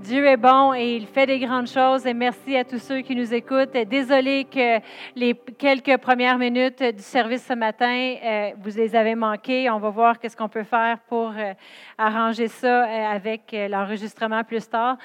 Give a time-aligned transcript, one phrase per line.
[0.00, 2.06] Dieu est bon et il fait des grandes choses.
[2.06, 3.72] Et merci à tous ceux qui nous écoutent.
[3.72, 4.80] Désolé que
[5.14, 9.68] les quelques premières minutes du service ce matin, euh, vous les avez manquées.
[9.68, 11.52] On va voir qu'est-ce qu'on peut faire pour euh,
[11.98, 14.96] arranger ça euh, avec l'enregistrement plus tard.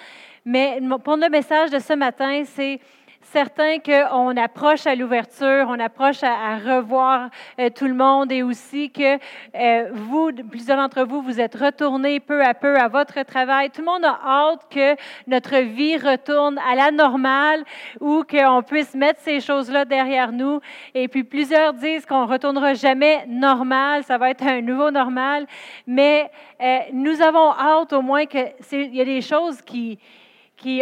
[0.46, 2.80] Mais pour le message de ce matin, c'est
[3.26, 7.30] certain qu'on approche à l'ouverture, on approche à, revoir
[7.60, 9.18] euh, tout le monde et aussi que
[9.56, 13.72] euh, vous, plusieurs d'entre vous, vous êtes retournés peu à peu à votre travail.
[13.72, 14.96] Tout le monde a hâte que
[15.28, 17.64] notre vie retourne à la normale
[18.00, 20.62] ou qu'on puisse mettre ces choses-là derrière nous.
[20.94, 25.48] Et puis plusieurs disent qu'on ne retournera jamais normal, ça va être un nouveau normal.
[25.88, 26.30] Mais
[26.62, 30.00] euh, nous avons hâte au moins qu'il y a des choses qui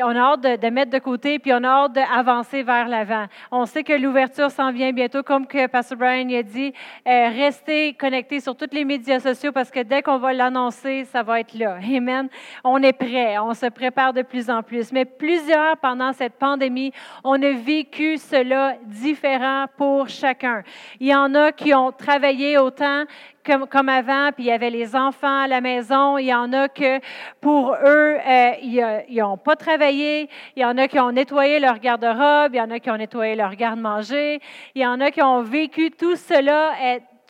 [0.04, 3.26] on a hâte de, mettre de côté, puis on a hâte d'avancer vers l'avant.
[3.52, 6.74] On sait que l'ouverture s'en vient bientôt, comme que Pastor Brian a dit,
[7.08, 11.24] euh, restez connectés sur tous les médias sociaux parce que dès qu'on va l'annoncer, ça
[11.24, 11.78] va être là.
[11.96, 12.30] Amen.
[12.64, 14.92] On est prêt, on se prépare de plus en plus.
[14.92, 16.92] Mais plusieurs, pendant cette pandémie,
[17.24, 20.64] on a vécu cela différent pour chacun.
[21.00, 23.04] Il y en a qui ont travaillé autant
[23.44, 26.18] comme, avant, puis il y avait les enfants à la maison.
[26.18, 27.00] Il y en a que
[27.42, 30.30] pour eux, euh, ils n'ont pas travaillé.
[30.56, 32.54] Il y en a qui ont nettoyé leur garde-robe.
[32.54, 34.40] Il y en a qui ont nettoyé leur garde-manger.
[34.76, 36.72] Il y en a qui ont vécu tout cela.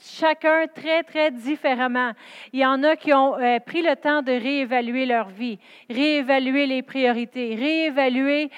[0.04, 2.12] Chacun très, très différemment.
[2.52, 5.59] Il y en a qui ont euh, pris le temps de réévaluer leur vie,
[5.90, 8.50] réévaluer les priorités, réévaluer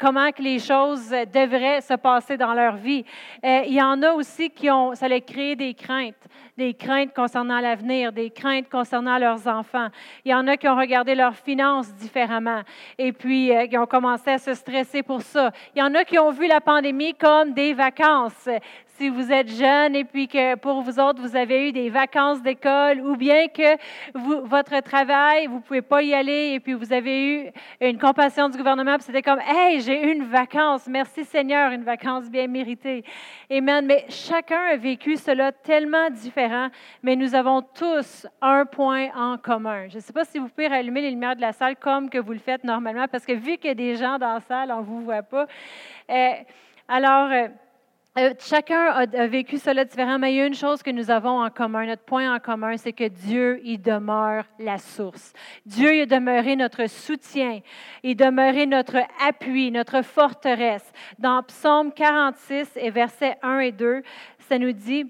[0.00, 3.04] comment que les choses devraient se passer dans leur vie.
[3.44, 6.26] Euh, il y en a aussi qui ont, ça a créé des craintes,
[6.56, 9.88] des craintes concernant l'avenir, des craintes concernant leurs enfants.
[10.24, 12.62] Il y en a qui ont regardé leurs finances différemment
[12.96, 15.52] et puis euh, qui ont commencé à se stresser pour ça.
[15.76, 18.48] Il y en a qui ont vu la pandémie comme des vacances
[19.00, 22.42] si vous êtes jeune et puis que pour vous autres, vous avez eu des vacances
[22.42, 23.78] d'école ou bien que
[24.12, 28.50] votre travail, vous ne pouvez pas y aller et puis vous avez eu une compassion
[28.50, 32.46] du gouvernement, puis c'était comme, hey, j'ai eu une vacance, merci Seigneur, une vacance bien
[32.46, 33.02] méritée.
[33.50, 33.86] Amen.
[33.86, 36.68] Mais chacun a vécu cela tellement différent,
[37.02, 39.88] mais nous avons tous un point en commun.
[39.88, 42.18] Je ne sais pas si vous pouvez rallumer les lumières de la salle comme que
[42.18, 44.70] vous le faites normalement, parce que vu qu'il y a des gens dans la salle,
[44.70, 45.46] on ne vous voit pas.
[46.10, 46.32] Euh,
[46.86, 47.48] alors, euh,
[48.18, 51.42] euh, chacun a, vécu cela différemment, mais il y a une chose que nous avons
[51.42, 55.32] en commun, notre point en commun, c'est que Dieu, il demeure la source.
[55.64, 57.60] Dieu, il est demeuré notre soutien,
[58.02, 60.92] il demeuré notre appui, notre forteresse.
[61.20, 64.02] Dans Psaume 46 et versets 1 et 2,
[64.40, 65.06] ça nous dit,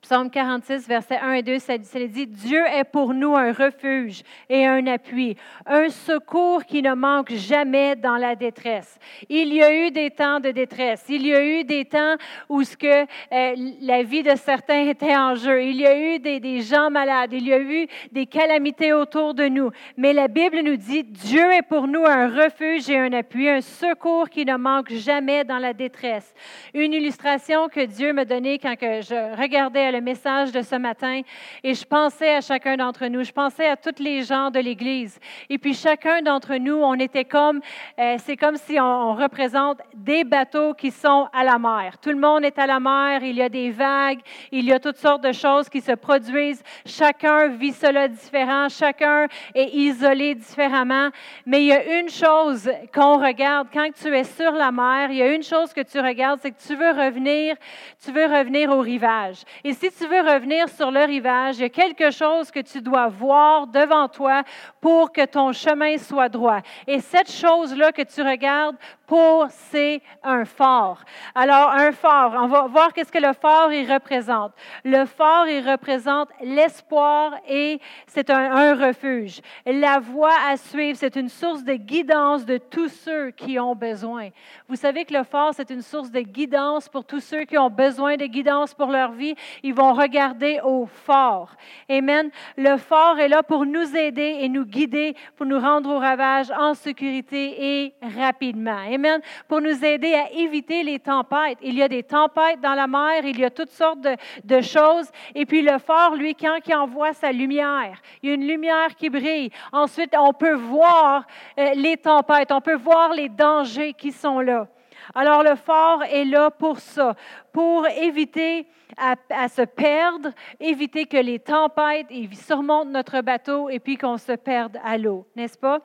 [0.00, 4.64] Psaume 46, versets 1 et 2, ça, dit, Dieu est pour nous un refuge et
[4.64, 5.36] un appui,
[5.66, 8.96] un secours qui ne manque jamais dans la détresse.
[9.28, 12.14] Il y a eu des temps de détresse, il y a eu des temps
[12.48, 16.20] où ce que, euh, la vie de certains était en jeu, il y a eu
[16.20, 19.70] des, gens malades, il y a eu des calamités autour de nous.
[19.96, 23.60] Mais la Bible nous dit, Dieu est pour nous un refuge et un appui, un
[23.60, 26.32] secours qui ne manque jamais dans la détresse.
[26.72, 31.22] Une illustration que Dieu m'a donnée quand je regardais le message de ce matin
[31.62, 33.24] et je pensais à chacun d'entre nous.
[33.24, 35.18] Je pensais à tous les gens de l'Église.
[35.48, 37.60] Et puis chacun d'entre nous, on était comme,
[37.98, 41.98] euh, c'est comme si on, représente des bateaux qui sont à la mer.
[42.00, 44.20] Tout le monde est à la mer, il y a des vagues,
[44.52, 46.62] il y a toutes sortes de choses qui se produisent.
[46.86, 51.08] Chacun vit cela différent, chacun est isolé différemment.
[51.46, 55.16] Mais il y a une chose qu'on regarde quand tu es sur la mer, il
[55.16, 57.56] y a une chose que tu regardes, c'est que tu veux revenir,
[58.04, 59.42] tu veux revenir au rivage.
[59.78, 63.06] Si tu veux revenir sur le rivage, il y a quelque chose que tu dois
[63.06, 64.42] voir devant toi
[64.80, 66.60] pour que ton chemin soit droit.
[66.86, 71.02] Et cette chose-là que tu regardes pour, c'est un phare.
[71.34, 74.52] Alors, un phare, on va voir qu'est-ce que le phare, il représente.
[74.84, 79.40] Le phare, il représente l'espoir et c'est un, un, refuge.
[79.64, 84.28] La voie à suivre, c'est une source de guidance de tous ceux qui ont besoin.
[84.68, 87.70] Vous savez que le phare, c'est une source de guidance pour tous ceux qui ont
[87.70, 89.34] besoin de guidance pour leur vie
[89.68, 91.50] ils vont regarder au fort.
[91.90, 92.30] Amen.
[92.56, 96.50] Le fort est là pour nous aider et nous guider, pour nous rendre au ravage
[96.50, 98.78] en sécurité et rapidement.
[98.90, 99.20] Amen.
[99.46, 101.58] Pour nous aider à éviter les tempêtes.
[101.60, 105.10] Il y a des tempêtes dans la mer, il y a toutes sortes de, choses.
[105.34, 108.94] Et puis le fort, lui, quand il envoie sa lumière, il y a une lumière
[108.96, 109.50] qui brille.
[109.70, 111.26] Ensuite, on peut voir
[111.58, 114.66] euh, les tempêtes, on peut voir les dangers qui sont là.
[115.14, 117.14] Alors le fort est là pour ça,
[117.52, 118.66] pour éviter
[118.96, 124.78] à, se perdre, éviter que les tempêtes surmontent notre bateau et puis qu'on se perde
[124.84, 125.80] à l'eau, n'est-ce pas?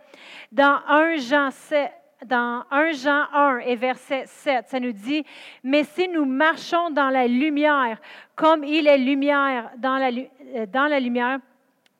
[0.52, 1.92] Dans 1 Jean 7,
[2.25, 5.24] dans 1 Jean 1 et verset 7, ça nous dit,
[5.64, 8.00] mais si nous marchons dans la lumière,
[8.36, 11.40] comme il est lumière dans la, euh, dans la lumière,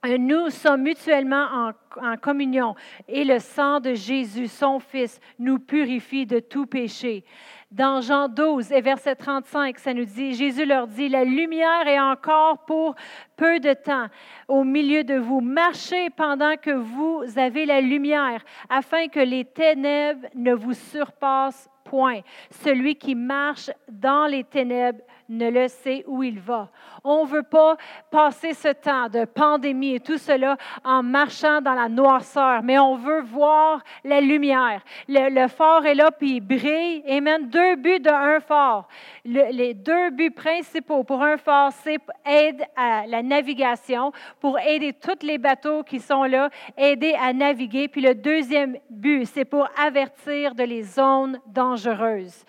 [0.07, 1.71] nous sommes mutuellement en,
[2.01, 2.75] en, communion
[3.07, 7.23] et le sang de Jésus, son Fils, nous purifie de tout péché.
[7.71, 12.00] Dans Jean 12 et verset 35, ça nous dit, Jésus leur dit, la lumière est
[12.00, 12.95] encore pour
[13.35, 14.07] peu de temps
[14.47, 15.41] au milieu de vous.
[15.41, 22.21] Marchez pendant que vous avez la lumière, afin que les ténèbres ne vous surpassent point.
[22.51, 26.70] Celui qui marche dans les ténèbres ne le sait où il va.
[27.04, 27.78] On ne veut pas
[28.12, 32.96] passer ce temps de pandémie et tout cela en marchant dans la noirceur, mais on
[32.96, 34.84] veut voir la lumière.
[35.08, 37.04] Le, phare est là, puis il brille.
[37.10, 37.50] Amen.
[37.50, 38.88] Deux buts d'un phare.
[39.25, 45.25] les deux buts principaux pour un phare, c'est aide à la navigation, pour aider tous
[45.25, 47.88] les bateaux qui sont là, aider à naviguer.
[47.88, 52.46] Puis le deuxième but, c'est pour avertir de les zones dangereuses.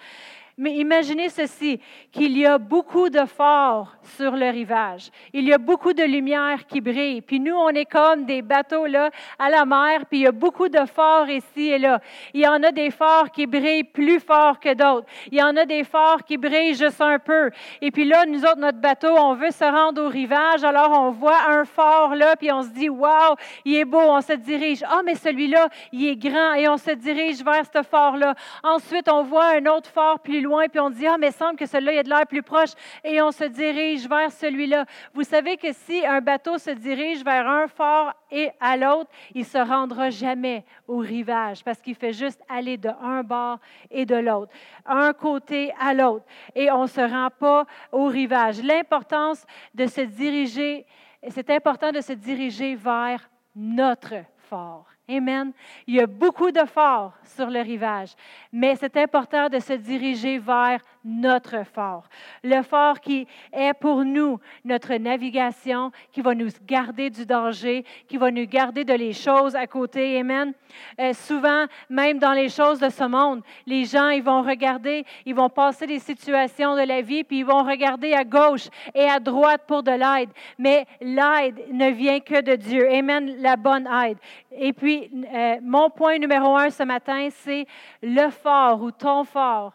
[0.57, 1.81] Mais imaginez ceci,
[2.13, 5.11] qu'il y a beaucoup de phares sur le rivage.
[5.33, 7.23] Il y a beaucoup de lumière qui brille.
[7.23, 10.33] Puis nous, on est comme des bateaux là à la mer, puis il y a
[10.33, 12.01] beaucoup de phares ici et là.
[12.33, 15.07] Il y en a des phares qui brillent plus fort que d'autres.
[15.33, 17.51] Il y en a des phares qui brillent juste un peu.
[17.81, 21.11] Et puis là, nous autres, notre bateau, on veut se rendre au rivage, alors on
[21.11, 23.35] voit un phare là, puis on se dit, waouh,
[23.65, 24.85] il est beau, on se dirige.
[24.89, 28.35] Ah, mais celui-là, il est grand, et on se dirige vers ce phare-là.
[28.63, 31.67] Ensuite, on voit un autre phare plus loin, puis on dit, ah, mais semble que
[31.67, 32.71] celui-là, il a de l'air plus proche,
[33.03, 34.85] et on se dirige vers celui-là.
[35.13, 39.41] Vous savez que si un bateau se dirige vers un fort et à l'autre, il
[39.41, 43.59] ne se rendra jamais au rivage, parce qu'il fait juste aller de un bord
[43.91, 44.53] et de l'autre,
[44.87, 46.25] un côté à l'autre,
[46.55, 48.63] et on ne se rend pas au rivage.
[48.63, 49.45] L'importance
[49.75, 50.87] de se diriger,
[51.29, 54.94] c'est important de se diriger vers notre fort.
[55.09, 55.53] Amen.
[55.87, 58.15] Il y a beaucoup de forts sur le rivage,
[58.51, 62.09] mais c'est important de se diriger vers notre fort.
[62.43, 68.17] Le fort qui est pour nous notre navigation, qui va nous garder du danger, qui
[68.17, 70.19] va nous garder de les choses à côté.
[70.19, 70.55] Amen.
[70.99, 75.35] Euh, souvent, même dans les choses de ce monde, les gens, ils vont regarder, ils
[75.35, 79.21] vont passer des situations de la vie, puis ils vont regarder à gauche et à
[79.21, 80.31] droite pour de l'aide.
[80.59, 82.91] Mais l'aide ne vient que de Dieu.
[82.91, 83.37] Amen.
[83.39, 84.19] La bonne aide.
[84.53, 87.67] Et puis, euh, mon point numéro un ce matin, c'est
[88.03, 89.75] le fort ou ton fort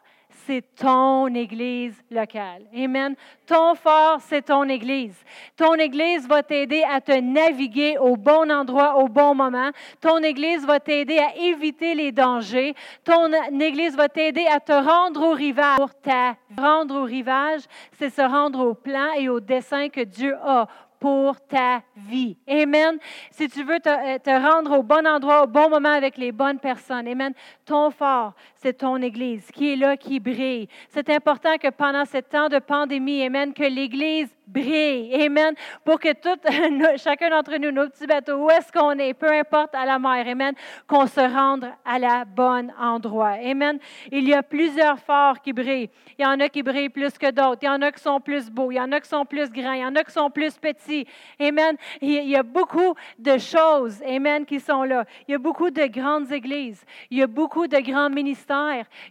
[0.50, 2.64] c'est ton Église locale.
[2.76, 3.16] Amen.
[3.46, 5.16] Ton fort, c'est ton Église.
[5.56, 9.70] Ton Église va t'aider à te naviguer au bon endroit, au bon moment.
[10.02, 12.74] Ton Église va t'aider à éviter les dangers.
[13.04, 15.78] Ton Église va t'aider à te rendre au rivage.
[15.78, 17.62] Pour ta rendre au rivage,
[18.00, 20.68] c'est se rendre au plan et au dessein que Dieu a
[21.00, 22.38] pour ta vie.
[22.48, 22.98] Amen.
[23.32, 26.60] Si tu veux te, te, rendre au bon endroit, au bon moment avec les bonnes
[26.60, 27.08] personnes.
[27.08, 27.34] Amen.
[27.66, 30.68] Ton fort, c'est ton Église qui est là, qui brille.
[30.90, 35.14] C'est important que pendant ce temps de pandémie, Amen, que l'Église brille.
[35.14, 35.54] Amen.
[35.86, 36.38] Pour que tout,
[36.98, 40.28] chacun d'entre nous, nos petits bateaux, où est-ce qu'on est, peu importe à la mer,
[40.28, 40.54] Amen,
[40.88, 43.38] qu'on se rende à la bonne endroit.
[43.42, 43.80] Amen.
[44.12, 45.90] Il y a plusieurs forts qui brillent.
[46.18, 47.60] Il y en a qui brillent plus que d'autres.
[47.62, 48.72] Il y en a qui sont plus beaux.
[48.72, 49.74] Il y en a qui sont plus grands.
[49.74, 51.08] Il y en a qui sont plus petits.
[51.40, 51.78] Amen.
[52.02, 55.06] Il y a beaucoup de choses, Amen, qui sont là.
[55.28, 56.84] Il y a beaucoup de grandes églises.
[57.10, 58.49] Il y a beaucoup de grands ministères.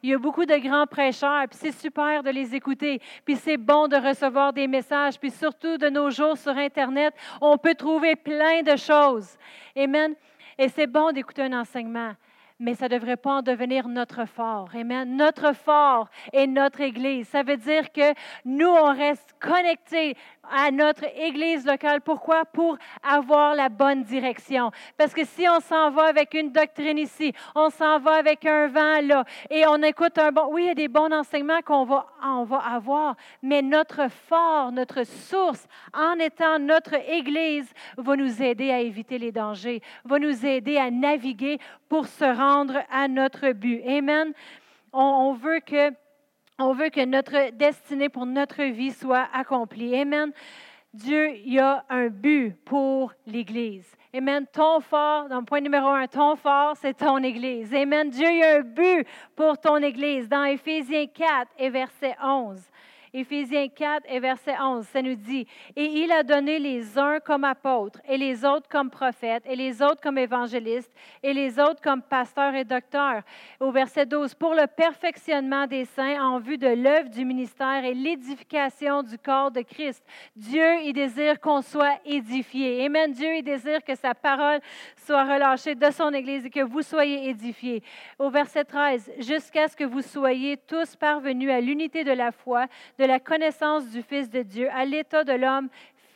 [0.03, 1.47] Il y a beaucoup de grands prêcheurs.
[1.49, 3.01] Puis c'est super de les écouter.
[3.25, 5.19] Puis c'est bon de recevoir des messages.
[5.19, 9.37] Puis surtout de nos jours sur Internet, on peut trouver plein de choses.
[9.77, 10.15] Amen.
[10.59, 12.15] Et c'est bon d'écouter un enseignement
[12.61, 14.69] mais ça ne devrait pas en devenir notre fort.
[14.75, 15.17] Amen.
[15.17, 17.29] Notre fort est notre Église.
[17.29, 18.15] Ça veut dire que
[18.45, 20.17] nous, on reste connectés
[20.51, 22.01] à notre Église locale.
[22.01, 22.45] Pourquoi?
[22.45, 24.71] Pour avoir la bonne direction.
[24.97, 28.69] Parce que si on s'en va avec une doctrine ici, on s'en va avec un
[28.69, 30.49] vent là, et on écoute un bon...
[30.51, 34.73] Oui, il y a des bons enseignements qu'on va, on va avoir, mais notre fort,
[34.73, 40.45] notre source, en étant notre Église, va nous aider à éviter les dangers, va nous
[40.45, 43.83] aider à naviguer pour se rendre à notre but.
[43.87, 44.33] Amen.
[44.93, 45.91] On, veut que,
[46.59, 49.95] on veut que notre destinée pour notre vie soit accomplie.
[49.95, 50.33] Amen.
[50.93, 53.87] Dieu, il y a un but pour l'Église.
[54.13, 54.47] Amen.
[54.53, 57.73] Ton fort, dans le point numéro un, ton fort, c'est ton Église.
[57.75, 58.11] Amen.
[58.11, 60.29] Dieu, il y a un but pour ton Église.
[60.29, 62.61] Dans Éphésiens 4 et verset 11.
[63.13, 65.47] Éphésiens 4 et verset 11, ça nous dit,
[65.77, 69.83] Et il a donné les uns comme apôtres, et les autres comme prophètes, et les
[69.83, 73.23] autres comme évangélistes, et les autres comme pasteurs et docteurs.
[73.61, 77.95] Au verset 12, pour le perfectionnement des saints en vue de l'œuvre du ministère et
[77.95, 80.05] l'édification du corps de Christ.
[80.37, 82.85] Dieu, il désire qu'on soit édifié.
[82.85, 83.13] Amen.
[83.13, 84.61] Dieu, il désire que sa parole
[84.97, 87.83] soit relâchée de son Église et que vous soyez édifiés.
[88.19, 92.67] Au verset 13, jusqu'à ce que vous soyez tous parvenus à l'unité de la foi,
[92.99, 95.69] de la connaissance du Fils de Dieu, à l'état de l'homme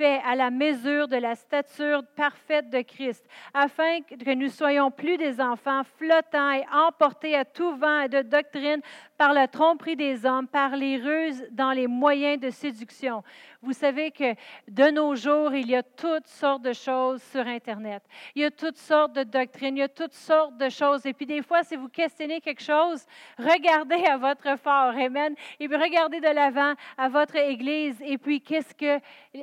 [0.04, 5.40] à la mesure de la stature parfaite de Christ, afin que nous soyons plus des
[5.40, 8.80] enfants flottants et emportés à tout vent de doctrine
[9.16, 13.22] par la tromperie des hommes, par les ruses dans les moyens de séduction.
[13.62, 14.34] Vous savez que
[14.66, 18.02] de nos jours, il y a toutes sortes de choses sur Internet.
[18.34, 21.06] Il y a toutes sortes de doctrines, il y a toutes sortes de choses.
[21.06, 23.06] Et puis des fois, si vous questionnez quelque chose,
[23.38, 25.36] regardez à votre fort, Amen.
[25.60, 28.02] Et puis regardez de l'avant à votre Église.
[28.04, 28.98] Et puis qu'est-ce, que,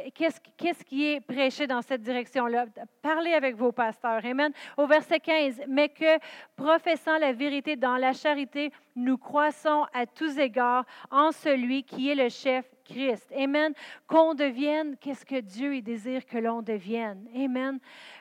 [0.10, 2.66] qu'est-ce, qu'est-ce qui est prêché dans cette direction-là?
[3.02, 4.26] Parlez avec vos pasteurs.
[4.26, 4.52] Amen.
[4.78, 6.20] Au verset 15, mais que
[6.56, 12.16] professant la vérité dans la charité, nous croissons à tous égards en celui qui est
[12.16, 13.32] le chef Christ.
[13.38, 13.74] Amen.
[14.08, 17.28] Qu'on devienne, qu'est-ce que Dieu désire que l'on devienne?
[17.36, 17.80] Amen.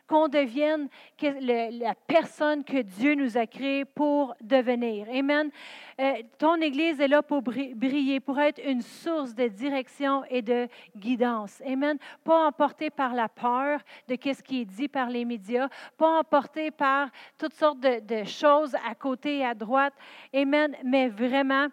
[0.09, 0.89] Qu'on devienne
[1.21, 5.07] la personne que Dieu nous a créée pour devenir.
[5.11, 5.51] Amen.
[6.01, 10.67] Euh, ton Église est là pour briller, pour être une source de direction et de
[10.97, 11.63] guidance.
[11.67, 11.99] Amen.
[12.25, 16.71] Pas emporté par la peur de ce qui est dit par les médias, pas emporté
[16.71, 19.95] par toutes sortes de, de choses à côté et à droite.
[20.33, 20.75] Amen.
[20.85, 21.69] Mais vraiment,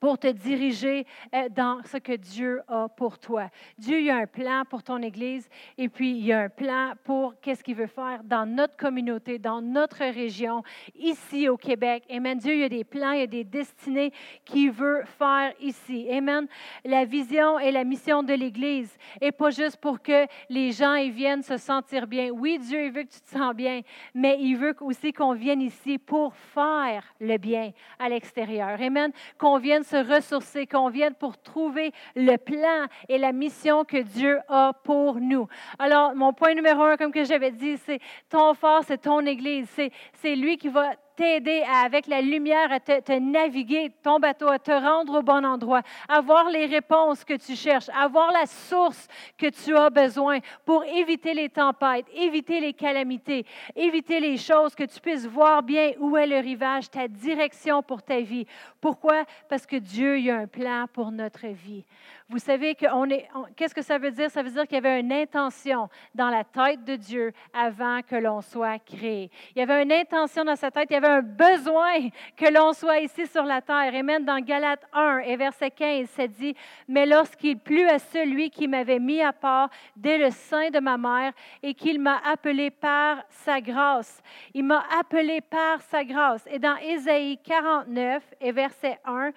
[0.00, 3.50] pour te diriger euh, dans ce que Dieu a pour toi.
[3.76, 6.92] Dieu il a un plan pour ton Église et puis il y a un plan
[7.04, 10.62] pour qu'est-ce qu'il veut faire dans notre communauté, dans notre région,
[10.94, 12.04] ici au Québec.
[12.10, 12.38] Amen.
[12.38, 14.12] Dieu il y a des plans, il y a des destinées
[14.44, 16.08] qu'il veut faire ici.
[16.10, 16.46] Amen.
[16.84, 21.10] La vision et la mission de l'Église est pas juste pour que les gens y
[21.10, 22.30] viennent se sentir bien.
[22.30, 23.82] Oui, Dieu il veut que tu te sens bien,
[24.14, 28.80] mais il veut aussi qu'on vienne ici pour faire le bien à l'extérieur.
[28.80, 29.12] Amen.
[29.36, 34.38] Qu'on vienne se ressourcer, qu'on vienne pour trouver le plan et la mission que Dieu
[34.48, 35.48] a pour nous.
[35.78, 39.68] Alors, mon point numéro un, comme que j'avais dit, c'est ton fort, c'est ton Église.
[40.14, 44.70] C'est lui qui va t'aider avec la lumière à te, naviguer ton bateau, à te
[44.70, 49.76] rendre au bon endroit, avoir les réponses que tu cherches, avoir la source que tu
[49.76, 53.44] as besoin pour éviter les tempêtes, éviter les calamités,
[53.74, 58.00] éviter les choses, que tu puisses voir bien où est le rivage, ta direction pour
[58.00, 58.46] ta vie.
[58.80, 59.24] Pourquoi?
[59.48, 61.84] Parce que Dieu a un plan pour notre vie.
[62.30, 63.26] Vous savez qu'on est.
[63.56, 64.30] Qu'est-ce que ça veut dire?
[64.30, 68.16] Ça veut dire qu'il y avait une intention dans la tête de Dieu avant que
[68.16, 69.30] l'on soit créé.
[69.56, 72.74] Il y avait une intention dans sa tête, il y avait un besoin que l'on
[72.74, 73.94] soit ici sur la terre.
[73.94, 76.54] Et même dans Galates 1 et verset 15, c'est dit
[76.86, 80.98] Mais lorsqu'il plut à celui qui m'avait mis à part dès le sein de ma
[80.98, 81.32] mère
[81.62, 86.46] et qu'il m'a appelé par sa grâce, il m'a appelé par sa grâce.
[86.50, 89.32] Et dans Ésaïe 49 et verset 1,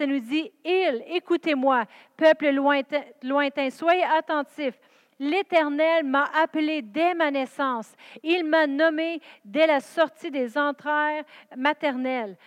[0.00, 1.84] ça nous dit, Il, écoutez-moi,
[2.16, 4.80] peuple lointain, lointain, soyez attentifs.
[5.18, 7.92] L'Éternel m'a appelé dès ma naissance.
[8.22, 11.22] Il m'a nommé dès la sortie des entrailles
[11.54, 12.38] maternelles.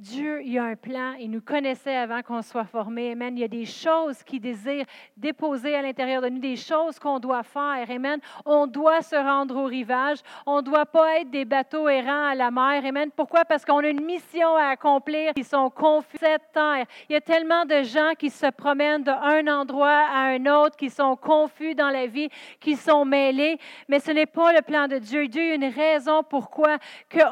[0.00, 1.12] Dieu, il a un plan.
[1.20, 3.12] Il nous connaissait avant qu'on soit formé.
[3.12, 3.36] Amen.
[3.36, 7.18] Il y a des choses qu'il désire déposer à l'intérieur de nous, des choses qu'on
[7.18, 7.84] doit faire.
[7.86, 8.18] Amen.
[8.46, 10.20] On doit se rendre au rivage.
[10.46, 12.82] On ne doit pas être des bateaux errants à la mer.
[12.82, 13.10] Amen.
[13.14, 13.44] Pourquoi?
[13.44, 15.32] Parce qu'on a une mission à accomplir.
[15.36, 16.86] Ils sont confus cette terre.
[17.10, 20.88] Il y a tellement de gens qui se promènent d'un endroit à un autre, qui
[20.88, 23.58] sont confus dans la vie, qui sont mêlés.
[23.86, 25.28] Mais ce n'est pas le plan de Dieu.
[25.28, 26.78] Dieu a une raison pourquoi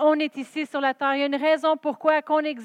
[0.02, 1.14] on est ici sur la terre.
[1.14, 2.57] Il y a une raison pourquoi qu'on existe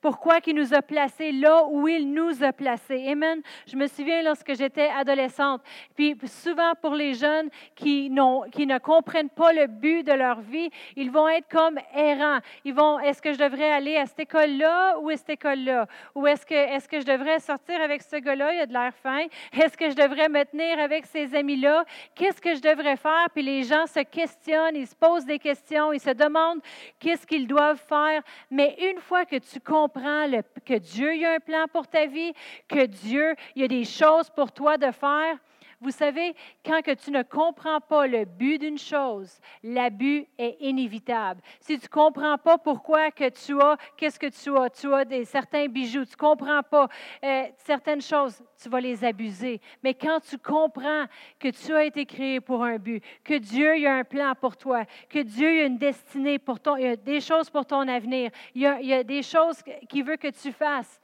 [0.00, 3.06] Pourquoi il nous a placés là où il nous a placés.
[3.08, 3.40] Amen.
[3.66, 5.62] Je me souviens lorsque j'étais adolescente.
[5.94, 8.10] Puis souvent pour les jeunes qui,
[8.52, 12.40] qui ne comprennent pas le but de leur vie, ils vont être comme errants.
[12.64, 15.86] Ils vont, est-ce que je devrais aller à cette école-là ou à cette école-là?
[16.16, 18.52] Ou est-ce que, est-ce que je devrais sortir avec ce gars-là?
[18.54, 19.26] Il a de l'air fin.
[19.52, 21.84] Est-ce que je devrais me tenir avec ces amis-là?
[22.16, 23.28] Qu'est-ce que je devrais faire?
[23.32, 26.60] Puis les gens se questionnent, ils se posent des questions, ils se demandent
[26.98, 28.22] qu'est-ce qu'ils doivent faire.
[28.50, 30.26] Mais une que tu comprends
[30.64, 32.32] que Dieu a un plan pour ta vie,
[32.68, 35.36] que Dieu y a des choses pour toi de faire,
[35.80, 36.34] vous savez,
[36.64, 41.40] quand que tu ne comprends pas le but d'une chose, l'abus est inévitable.
[41.60, 45.06] Si tu ne comprends pas pourquoi que tu as, qu'est-ce que tu as, tu as
[45.06, 46.88] des, certains bijoux, tu ne comprends pas
[47.24, 49.60] euh, certaines choses, tu vas les abuser.
[49.82, 51.06] Mais quand tu comprends
[51.38, 54.84] que tu as été créé pour un but, que Dieu a un plan pour toi,
[55.08, 58.30] que Dieu a une destinée pour ton, il y a des choses pour ton avenir,
[58.54, 61.00] il y a, il y a des choses qu'il veut que tu fasses,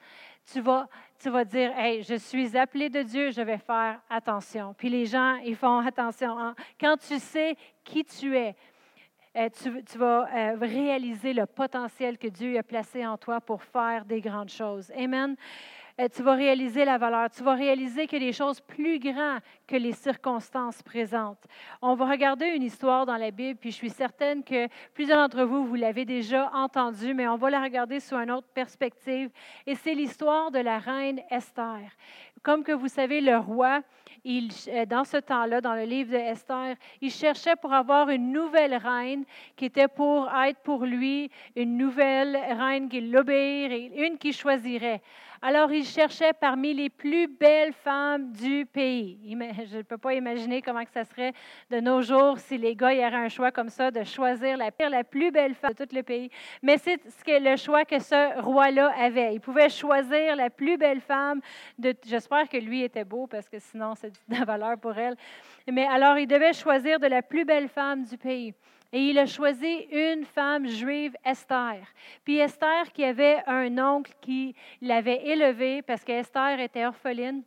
[0.52, 4.75] tu vas tu vas dire, hey, je suis appelé de Dieu, je vais faire attention.
[4.76, 6.54] Puis les gens, ils font attention.
[6.80, 8.54] Quand tu sais qui tu es,
[9.37, 14.06] euh, tu, vas euh, réaliser le potentiel que Dieu a placé en toi pour faire
[14.06, 14.90] des grandes choses.
[14.96, 15.37] Amen.
[15.98, 17.30] Euh, tu vas réaliser la valeur.
[17.30, 21.42] Tu vas réaliser a des choses plus grandes que les circonstances présentes.
[21.80, 25.44] On va regarder une histoire dans la Bible, puis je suis certaine que plusieurs d'entre
[25.44, 29.30] vous, vous l'avez déjà entendue, mais on va la regarder sous une autre perspective.
[29.66, 31.80] Et c'est l'histoire de la reine Esther.
[32.42, 33.80] Comme que vous savez, le roi,
[34.26, 38.74] euh, dans ce temps-là, dans le livre de Esther, il cherchait pour avoir une nouvelle
[38.74, 39.24] reine
[39.56, 45.00] qui était pour être pour lui une nouvelle reine qui l'obéirait, une qui choisirait.
[45.43, 49.19] Alors il cherchait parmi les plus belles femmes du pays.
[49.71, 51.33] Je ne peux pas imaginer comment que ça serait
[51.71, 54.71] de nos jours si les gars y auraient un choix comme ça de choisir la,
[54.88, 56.31] la plus belle femme de tout le pays.
[56.62, 59.35] Mais c'est ce le choix que ce roi-là avait.
[59.35, 61.40] Il pouvait choisir la plus belle femme.
[62.05, 65.16] J'espère que lui était beau parce que sinon c'est de la valeur pour elle.
[65.71, 68.55] Mais alors il devait choisir de la plus belle femme du pays.
[68.93, 71.87] Et il a choisi une femme juive, Esther.
[72.25, 77.43] Puis Esther qui avait un oncle qui l'avait élevée parce qu'Esther était orpheline.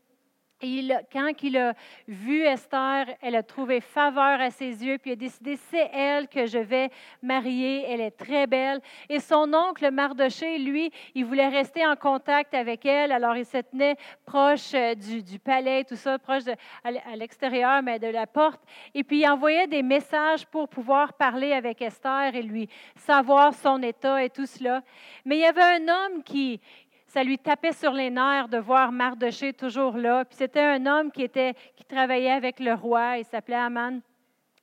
[0.61, 1.73] Quand il a
[2.05, 6.45] vu Esther, elle a trouvé faveur à ses yeux, puis a décidé, c'est elle que
[6.47, 6.89] je vais
[7.21, 8.81] marier, elle est très belle.
[9.07, 13.59] Et son oncle Mardoché, lui, il voulait rester en contact avec elle, alors il se
[13.59, 16.43] tenait proche euh, du, palais, tout ça, proche
[16.83, 18.61] à l'extérieur, mais de la porte.
[18.93, 23.81] Et puis il envoyait des messages pour pouvoir parler avec Esther et lui savoir son
[23.81, 24.81] état et tout cela.
[25.23, 26.59] Mais il y avait un homme qui,
[27.09, 30.25] ça lui tapait sur les nerfs de voir Mardoché toujours là.
[30.25, 33.99] Puis c'était un homme qui, était, qui travaillait avec le roi, il s'appelait Aman.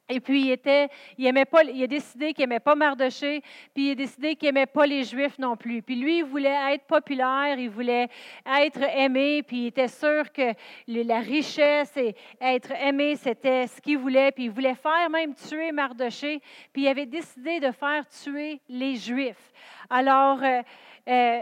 [0.09, 0.89] Et puis, il, était,
[1.19, 3.43] il, aimait pas, il a décidé qu'il n'aimait pas Mardoché,
[3.75, 5.83] puis il a décidé qu'il n'aimait pas les Juifs non plus.
[5.83, 8.07] Puis lui, il voulait être populaire, il voulait
[8.47, 10.53] être aimé, puis il était sûr que
[10.87, 14.31] la richesse et être aimé, c'était ce qu'il voulait.
[14.31, 16.41] Puis il voulait faire même tuer Mardoché,
[16.73, 19.53] puis il avait décidé de faire tuer les Juifs.
[19.91, 20.63] Alors, euh,
[21.09, 21.41] euh,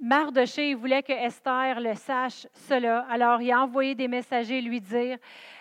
[0.00, 3.06] Mardoché voulait que Esther le sache cela.
[3.10, 5.18] Alors, il a envoyé des messagers lui dire.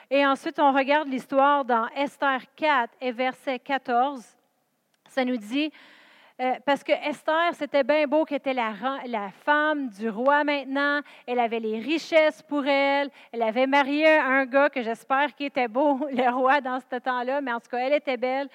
[0.10, 4.26] Et ensuite, on regarde l'histoire dans Esther 4 et verset 14.
[5.08, 5.72] Ça nous dit,
[6.42, 8.74] euh, parce que Esther, c'était bien beau qu'elle était la,
[9.46, 11.02] femme du roi maintenant.
[11.28, 13.12] Elle avait les richesses pour elle.
[13.32, 17.40] Elle avait marié un gars que j'espère qu'il était beau, le roi, dans ce temps-là,
[17.42, 18.50] mais en tout cas, elle était belle.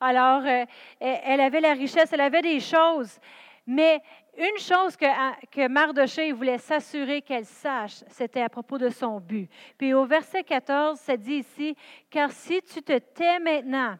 [0.00, 0.64] Alors, euh,
[0.98, 3.20] elle avait la richesse, elle avait des choses.
[3.66, 4.02] Mais
[4.36, 5.06] une chose que,
[5.46, 9.50] que Mardoché voulait s'assurer qu'elle sache, c'était à propos de son but.
[9.76, 11.76] Puis au verset 14, ça dit ici,
[12.08, 13.98] car si tu te tais maintenant,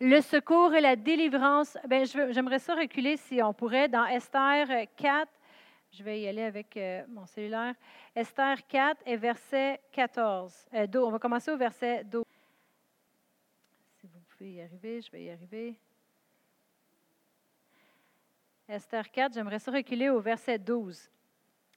[0.00, 4.66] le secours et la délivrance, ben, j'aimerais ça reculer si on pourrait dans Esther
[4.96, 5.28] 4.
[5.92, 7.74] Je vais y aller avec euh, mon cellulaire.
[8.14, 10.66] Esther 4 et verset 14.
[10.74, 12.24] Euh, on va commencer au verset 12.
[14.00, 15.76] Si vous pouvez y arriver, je vais y arriver.
[18.72, 21.10] Esther 4, j'aimerais ça reculer au verset 12.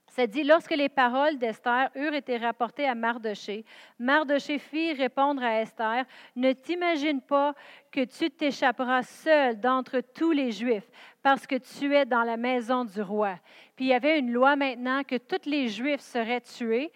[0.08, 3.66] Ça dit, lorsque les paroles d'Esther eurent été rapportées à Mardoché,
[4.00, 6.06] Mardoché fit répondre à Esther,
[6.38, 7.54] ne t'imagine pas
[7.92, 10.90] que tu t'échapperas seul d'entre tous les Juifs,
[11.22, 13.38] parce que tu es dans la maison du roi.
[13.76, 16.94] Puis il y avait une loi maintenant que tous les Juifs seraient tués,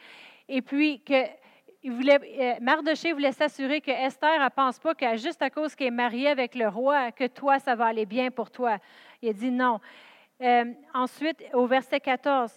[0.48, 1.26] et puis que
[1.82, 5.76] il voulait, euh, Mardoché voulait s'assurer que Esther ne pense pas que juste à cause
[5.76, 8.78] qu'elle est mariée avec le roi, que toi, ça va aller bien pour toi.
[9.22, 9.80] Il a dit non.
[10.42, 12.52] Euh, ensuite, au verset 14,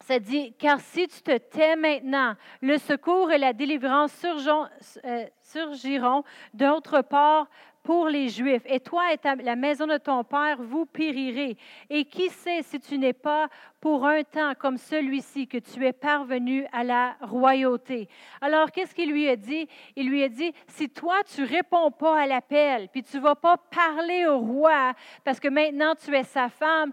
[0.00, 6.22] ça dit, car si tu te tais maintenant, le secours et la délivrance euh, surgiront
[6.52, 7.48] d'autre part
[7.82, 8.62] pour les Juifs.
[8.66, 11.56] Et toi et la maison de ton Père, vous périrez.
[11.88, 13.48] Et qui sait si tu n'es pas
[13.86, 18.08] pour un temps comme celui-ci que tu es parvenu à la royauté.
[18.40, 19.68] Alors, qu'est-ce qu'il lui a dit?
[19.94, 23.56] Il lui a dit, si toi, tu réponds pas à l'appel, puis tu vas pas
[23.56, 26.90] parler au roi, parce que maintenant tu es sa femme,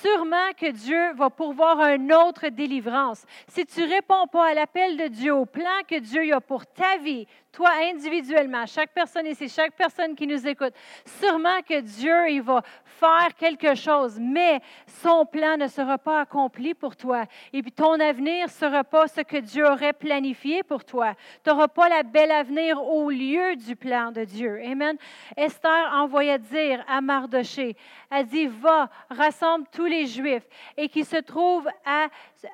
[0.00, 3.24] sûrement que Dieu va pourvoir une autre délivrance.
[3.48, 6.96] Si tu réponds pas à l'appel de Dieu, au plan que Dieu a pour ta
[6.98, 10.74] vie, toi individuellement, chaque personne ici, chaque personne qui nous écoute,
[11.18, 14.60] sûrement que Dieu, il va faire quelque chose, mais
[15.02, 16.35] son plan ne sera pas accompli
[16.78, 17.24] pour toi.
[17.52, 21.14] Et puis ton avenir ne sera pas ce que Dieu aurait planifié pour toi.
[21.42, 24.60] Tu n'auras pas la belle avenir au lieu du plan de Dieu.
[24.64, 24.96] Amen.
[25.36, 27.76] Esther envoya dire à Mardoché,
[28.10, 30.46] elle dit, va, rassemble tous les Juifs
[30.76, 32.08] et qui se trouvent à,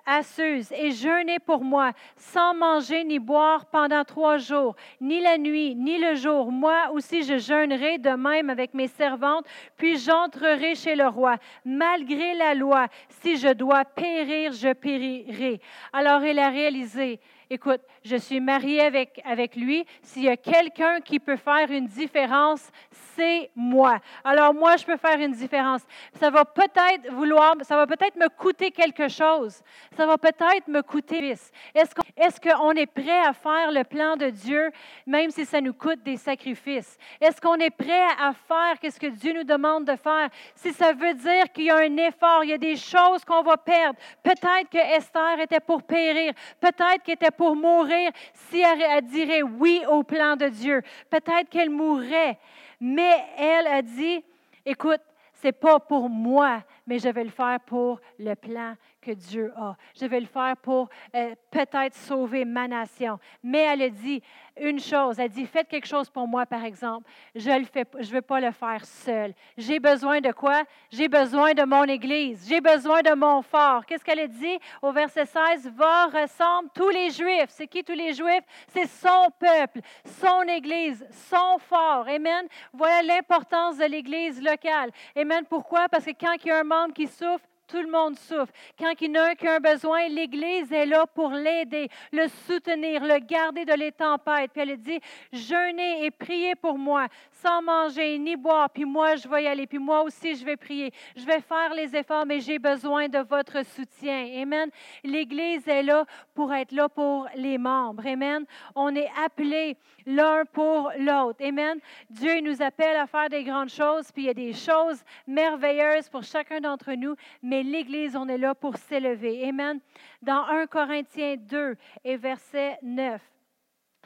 [0.07, 5.39] à Suse et jeûnez pour moi, sans manger ni boire pendant trois jours ni la
[5.39, 6.53] nuit, ni le jour.
[6.53, 11.37] Moi aussi, je jeûnerai de même avec mes servantes, puis j'entrerai chez le roi.
[11.65, 15.61] Malgré la loi, si je dois périr, je périrai.
[15.93, 17.21] Alors il a réalisé
[17.53, 19.85] écoute, je suis mariée avec, avec lui.
[20.03, 22.71] S'il y a quelqu'un qui peut faire une différence,
[23.15, 23.99] c'est moi.
[24.25, 25.83] Alors moi, je peux faire une différence.
[26.15, 29.61] Ça va peut-être vouloir, ça va peut-être me coûter quelque chose.
[29.97, 31.35] Ça va peut-être me coûter.
[31.75, 34.71] Est-ce qu'on est, prêt à faire le plan de Dieu,
[35.07, 36.97] même si ça nous coûte des sacrifices?
[37.21, 40.29] Est-ce qu'on est prêt à faire ce que Dieu nous demande de faire?
[40.55, 43.43] Si ça veut dire qu'il y a un effort, il y a des choses qu'on
[43.43, 43.99] va perdre.
[44.23, 46.33] Peut-être que Esther était pour périr.
[46.61, 50.83] Peut-être qu'elle était pour mourir si elle dirait oui au plan de Dieu.
[51.11, 52.39] Peut-être qu'elle mourrait.
[52.81, 54.25] Mais elle a dit,
[54.65, 55.01] écoute,
[55.35, 59.77] c'est pas pour moi, mais je vais le faire pour le plan que Dieu a.
[60.01, 63.19] Je vais le faire pour euh, peut-être sauver ma nation.
[63.43, 64.23] Mais elle a dit
[64.57, 67.11] une chose, elle dit, faites quelque chose pour moi, par exemple.
[67.35, 69.35] Je ne veux pas le faire seul.
[69.57, 70.63] J'ai besoin de quoi?
[70.91, 72.47] J'ai besoin de mon Église.
[72.49, 73.85] J'ai besoin de mon fort.
[73.85, 74.59] Qu'est-ce qu'elle a dit?
[74.81, 75.73] Au verset 16?
[75.75, 77.49] Va, ressemble tous les Juifs.
[77.49, 78.45] C'est qui tous les Juifs?
[78.69, 79.81] C'est son peuple,
[80.21, 82.07] son Église, son fort.
[82.09, 82.47] Amen.
[82.73, 84.91] Voilà l'importance de l'Église locale.
[85.17, 85.45] Amen.
[85.49, 85.89] Pourquoi?
[85.89, 88.53] Parce que quand il y a un membre qui souffre, tout le monde souffre.
[88.79, 93.75] Quand il y en besoin, l'Église est là pour l'aider, le soutenir, le garder de
[93.75, 94.51] les tempêtes.
[94.53, 95.01] Puis elle dit,
[95.33, 97.09] jeûnez et priez pour moi,
[97.43, 100.57] sans manger ni boire, puis moi je vais y aller, puis moi aussi je vais
[100.57, 100.93] prier.
[101.17, 104.43] Je vais faire les efforts, mais j'ai besoin de votre soutien.
[104.43, 104.71] Amen.
[105.03, 108.07] L'Église est là pour être là pour les membres.
[108.07, 108.45] Amen.
[108.77, 109.77] On est appelés
[110.07, 111.45] l'un pour l'autre.
[111.45, 111.79] Amen.
[112.09, 116.09] Dieu nous appelle à faire des grandes choses, puis il y a des choses merveilleuses
[116.09, 119.49] pour chacun d'entre nous, mais l'Église, on est là pour s'élever.
[119.49, 119.81] Amen.
[120.21, 123.21] Dans 1 Corinthiens 2 et verset 9,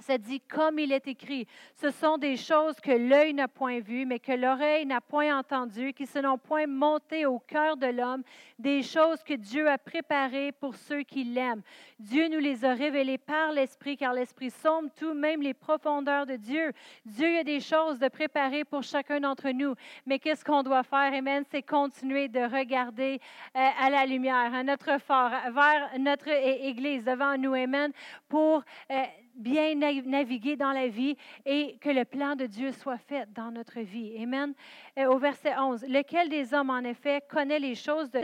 [0.01, 4.05] ça dit, comme il est écrit, ce sont des choses que l'œil n'a point vues,
[4.05, 8.23] mais que l'oreille n'a point entendues, qui se n'ont point monté au cœur de l'homme,
[8.59, 11.63] des choses que Dieu a préparées pour ceux qui l'aiment.
[11.99, 16.37] Dieu nous les a révélées par l'Esprit, car l'Esprit sombre tout, même les profondeurs de
[16.37, 16.73] Dieu.
[17.05, 19.75] Dieu a des choses de préparer pour chacun d'entre nous.
[20.05, 21.45] Mais qu'est-ce qu'on doit faire, Amen?
[21.51, 23.21] C'est continuer de regarder
[23.57, 27.93] euh, à la lumière, à notre phare, vers notre Église devant nous, Amen,
[28.29, 28.63] pour...
[28.91, 29.05] Euh,
[29.37, 33.81] bien naviguer dans la vie et que le plan de Dieu soit fait dans notre
[33.81, 34.17] vie.
[34.23, 34.55] Amen.
[34.99, 38.21] Euh, au verset 11, lequel des hommes, en effet, connaît les choses de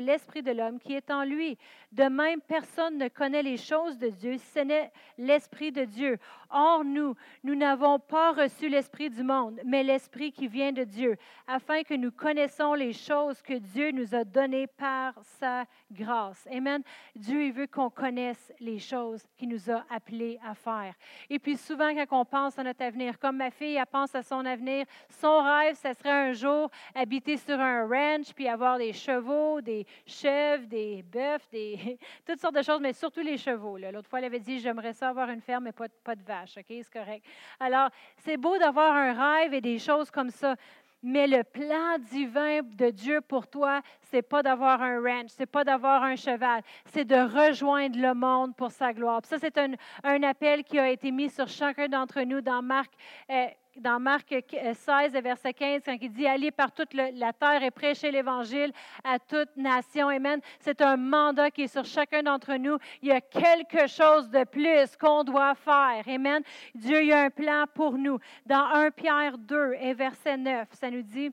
[0.00, 1.58] l'esprit de l'homme qui est en lui?
[1.92, 6.18] De même, personne ne connaît les choses de Dieu si ce n'est l'esprit de Dieu.
[6.50, 11.16] Or, nous, nous n'avons pas reçu l'esprit du monde, mais l'esprit qui vient de Dieu,
[11.46, 16.48] afin que nous connaissions les choses que Dieu nous a données par sa grâce.
[16.50, 16.82] Amen.
[17.14, 19.84] Dieu, il veut qu'on connaisse les choses qu'il nous a
[20.14, 20.94] appelés à faire.
[21.28, 24.22] Et puis souvent, quand on pense à notre avenir, comme ma fille, elle pense à
[24.22, 28.92] son avenir, son rêve, ce serait un jour habiter sur un ranch, puis avoir des
[28.92, 33.78] chevaux, des chèvres, des bœufs, des, toutes sortes de choses, mais surtout les chevaux.
[33.78, 36.56] L'autre fois, elle avait dit, j'aimerais ça avoir une ferme, mais pas, pas de vaches.
[36.58, 37.24] OK, c'est correct.
[37.60, 40.56] Alors, c'est beau d'avoir un rêve et des choses comme ça.
[41.06, 45.62] Mais le plan divin de Dieu pour toi, c'est pas d'avoir un ranch, c'est pas
[45.62, 49.20] d'avoir un cheval, c'est de rejoindre le monde pour sa gloire.
[49.24, 52.90] ça, c'est un, appel qui a été mis sur chacun d'entre nous dans Marc
[53.28, 57.70] euh, dans Marc 16, verset 15, quand il dit Allez par toute la terre et
[57.70, 60.08] prêcher l'Évangile à toute nation.
[60.08, 60.40] Amen.
[60.60, 62.78] C'est un mandat qui est sur chacun d'entre nous.
[63.02, 66.02] Il y a quelque chose de plus qu'on doit faire.
[66.06, 66.42] Amen.
[66.74, 68.18] Dieu a un plan pour nous.
[68.46, 71.30] Dans 1 Pierre 2 et verset 9, ça nous dit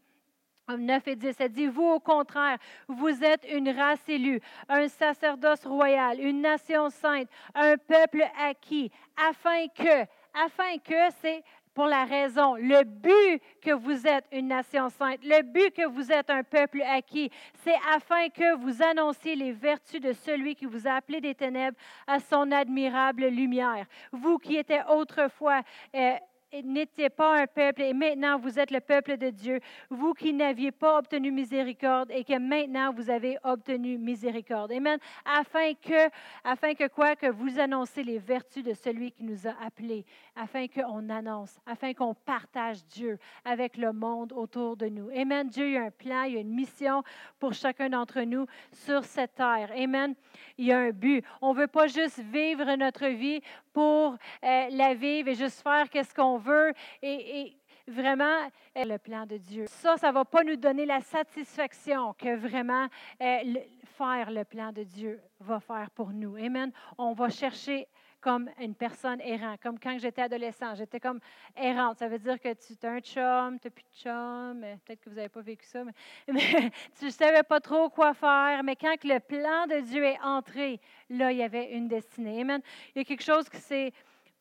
[0.78, 5.66] 9 et 10, ça dit, vous au contraire, vous êtes une race élue, un sacerdoce
[5.66, 12.56] royal, une nation sainte, un peuple acquis, afin que, afin que, c'est pour la raison,
[12.56, 16.82] le but que vous êtes une nation sainte, le but que vous êtes un peuple
[16.82, 17.30] acquis,
[17.64, 21.78] c'est afin que vous annonciez les vertus de celui qui vous a appelé des ténèbres
[22.08, 23.86] à son admirable lumière.
[24.12, 25.62] Vous qui étiez autrefois
[25.96, 26.16] euh,
[26.64, 29.60] n'étiez pas un peuple et maintenant vous êtes le peuple de Dieu,
[29.90, 34.72] vous qui n'aviez pas obtenu miséricorde et que maintenant vous avez obtenu miséricorde.
[34.72, 35.00] Amen.
[35.26, 36.10] Afin que,
[36.44, 37.16] afin que quoi?
[37.16, 41.94] Que vous annoncez les vertus de celui qui nous a appelés, afin qu'on annonce, afin
[41.94, 45.10] qu'on partage Dieu avec le monde autour de nous.
[45.10, 45.48] Amen.
[45.48, 47.04] Dieu a un plan, il y a une mission
[47.40, 49.72] pour chacun d'entre nous sur cette terre.
[49.76, 50.16] Amen.
[50.58, 51.24] Il y a un but.
[51.42, 53.42] On ne veut pas juste vivre notre vie
[53.74, 59.26] pour euh, la vivre et juste faire qu'est-ce qu'on veut et, vraiment euh, le plan
[59.26, 59.66] de Dieu.
[59.68, 62.88] Ça, ça ne va pas nous donner la satisfaction que vraiment
[63.22, 66.36] euh, faire le plan de Dieu va faire pour nous.
[66.36, 66.72] Amen.
[66.98, 67.88] On va chercher
[68.22, 70.76] comme une personne errante, comme quand j'étais adolescent.
[70.76, 71.20] J'étais comme
[71.56, 71.98] errante.
[71.98, 74.62] Ça veut dire que tu as un chum, tu n'as plus de chum.
[74.86, 75.94] Peut-être que vous n'avez pas vécu ça, mais,
[77.00, 78.64] tu ne savais pas trop quoi faire.
[78.64, 82.42] Mais quand le plan de Dieu est entré, là, il y avait une destinée.
[82.42, 82.62] Amen.
[82.96, 83.92] Il y a quelque chose qui s'est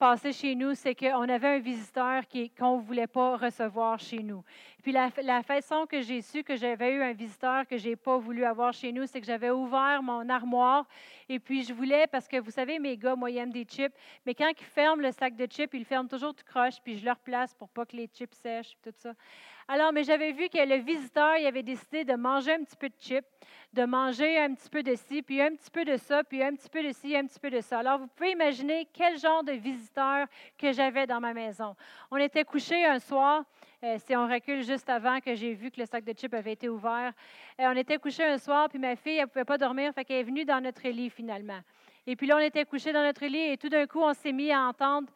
[0.01, 2.23] passé chez nous, c'est qu'on avait un visiteur
[2.59, 4.43] qu'on ne voulait pas recevoir chez nous.
[4.83, 8.17] Puis la, façon que j'ai su que j'avais eu un visiteur que je n'ai pas
[8.19, 10.87] voulu avoir chez nous, c'est que j'avais ouvert mon armoire
[11.29, 13.95] et puis je voulais, parce que vous savez, mes gars, moi, ils aiment des chips,
[14.27, 17.05] mais quand ils ferment le sac de chips, ils ferment toujours tout croche, puis je
[17.05, 19.13] leur place pour pas que les chips sèchent, tout ça.
[19.69, 22.89] Alors, mais j'avais vu que le visiteur, il avait décidé de manger un petit peu
[22.89, 23.27] de chips,
[23.73, 26.57] de manger un petit peu de ci, puis un petit peu de ça, puis un
[26.57, 27.79] petit peu de ci, un petit peu de ça.
[27.79, 30.27] Alors, vous pouvez imaginer quel genre de visiteur
[30.59, 31.77] que j'avais dans ma maison.
[32.11, 33.45] On était couchés un soir,
[33.83, 36.53] euh, si on recule juste avant que j'ai vu que le sac de chips avait
[36.53, 37.13] été ouvert.
[37.59, 40.05] Euh, on était couchés un soir, puis ma fille, elle ne pouvait pas dormir, fait
[40.05, 41.61] qu'elle est venue dans notre lit finalement.
[42.07, 44.33] Et puis là, on était couchés dans notre lit, et tout d'un coup, on s'est
[44.33, 45.09] mis à entendre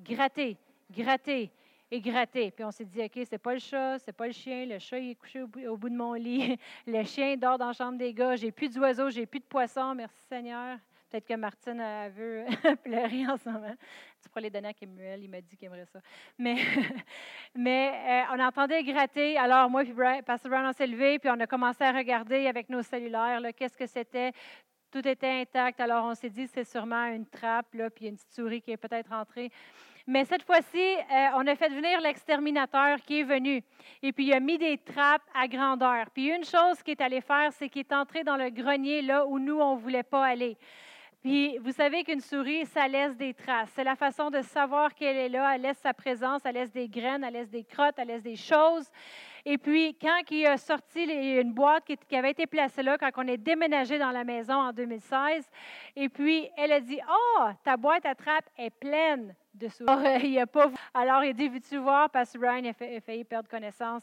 [0.00, 0.56] gratter,
[0.90, 1.50] gratter
[1.90, 2.50] et gratter.
[2.50, 4.66] Puis on s'est dit, OK, c'est pas le chat, c'est pas le chien.
[4.66, 6.58] Le chat, il est couché au bout, de mon lit.
[6.86, 8.36] Le chien dort dans la chambre des gars.
[8.36, 9.94] J'ai plus d'oiseaux, j'ai plus de poissons.
[9.94, 10.78] Merci Seigneur.
[11.10, 11.82] Peut-être que Martine
[12.14, 12.44] veut
[12.84, 13.74] pleurer en ce moment.
[14.22, 16.00] Tu pourrais les donner à Kemuel, il m'a dit qu'il aimerait ça.
[16.38, 16.56] Mais,
[17.54, 19.38] mais euh, on entendait gratter.
[19.38, 22.68] Alors, moi et Pastor Brown, on s'est levé, puis on a commencé à regarder avec
[22.68, 24.32] nos cellulaires qu'est-ce que c'était.
[24.90, 25.80] Tout était intact.
[25.80, 28.76] Alors, on s'est dit, c'est sûrement une trappe, là, puis une petite souris qui est
[28.76, 29.50] peut-être rentrée.
[30.06, 33.62] Mais cette fois-ci, euh, on a fait venir l'exterminateur qui est venu.
[34.02, 36.06] Et puis, il a mis des trappes à grandeur.
[36.10, 39.26] Puis, une chose qu'il est allé faire, c'est qu'il est entré dans le grenier là
[39.26, 40.56] où nous, on ne voulait pas aller.
[41.20, 43.70] Puis, vous savez qu'une souris, ça laisse des traces.
[43.74, 45.54] C'est la façon de savoir qu'elle est là.
[45.54, 48.36] Elle laisse sa présence, elle laisse des graines, elle laisse des crottes, elle laisse des
[48.36, 48.88] choses.
[49.44, 53.26] Et puis, quand il a sorti une boîte qui, avait été placée là, quand on
[53.26, 55.50] est déménagé dans la maison en 2016,
[55.96, 59.90] et puis elle a dit Oh, ta boîte à trappe est pleine de souris.
[59.90, 63.48] Alors, il a pas, alors, il dit Veux-tu voir Parce que Ryan a, failli perdre
[63.48, 64.02] connaissance.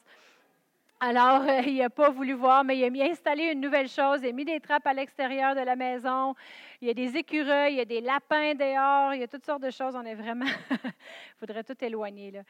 [1.00, 4.22] Alors, euh, il n'a pas voulu voir, mais il a mis, installé une nouvelle chose.
[4.24, 6.34] Il a mis des trappes à l'extérieur de la maison.
[6.82, 9.46] Il y a des écureuils, il y a des lapins dehors, il y a toutes
[9.46, 9.94] sortes de choses.
[9.96, 10.46] On est vraiment.
[10.72, 10.78] Il
[11.40, 12.42] faudrait tout éloigner, là.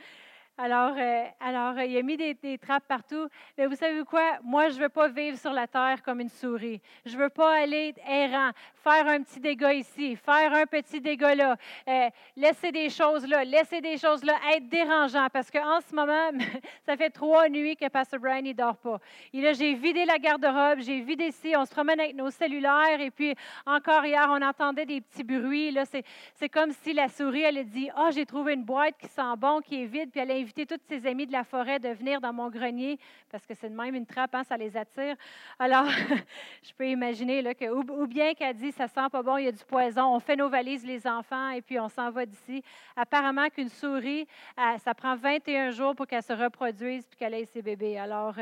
[0.58, 3.27] Alors, euh, alors il a mis des, trappes partout.
[3.58, 4.39] Mais vous savez quoi?
[4.43, 6.81] Moi, je ne veux pas vivre sur la terre comme une souris.
[7.05, 8.51] Je ne veux pas aller errant,
[8.88, 11.56] faire un petit dégât ici, faire un petit dégât là,
[11.88, 15.28] euh, laisser des choses là, laisser des choses là, être dérangeant.
[15.34, 16.30] Parce qu'en ce moment,
[16.86, 19.00] ça fait trois nuits que Pastor Brian ne dort pas.
[19.34, 23.00] Et là, j'ai vidé la garde-robe, j'ai vidé ici, on se promène avec nos cellulaires.
[23.00, 23.34] Et puis,
[23.65, 25.71] encore hier, on entendait des petits bruits.
[25.71, 28.95] Là, c'est, comme si la souris, elle a dit, ah, oh, j'ai trouvé une boîte
[29.00, 31.43] qui sent bon, qui est vide, puis elle a invité tous ses amis de la
[31.43, 33.00] forêt de venir dans mon grenier,
[33.32, 35.15] parce que c'est de même une trappe, hein, ça les attire.
[35.58, 35.88] Alors,
[36.63, 39.48] je peux imaginer là, que, ou, bien qu'elle dit, ça sent pas bon, il y
[39.48, 42.64] a du poison, on fait nos valises, les enfants, et puis on s'en va d'ici.
[42.96, 44.28] Apparemment qu'une souris,
[44.60, 47.98] euh, ça prend 21 jours pour qu'elle se reproduise puis qu'elle ait ses bébés.
[47.98, 48.36] Alors,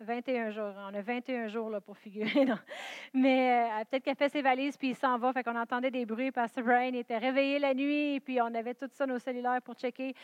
[0.00, 0.74] 21 euh, jours.
[0.90, 2.46] On a 21 jours là, pour figurer.
[3.14, 5.32] Mais euh, peut-être qu'elle fait ses valises puis il s'en va.
[5.32, 8.74] Fait qu'on entendait des bruits parce que Brian était réveillé la nuit puis on avait
[8.74, 10.14] tout ça nos cellulaires pour checker.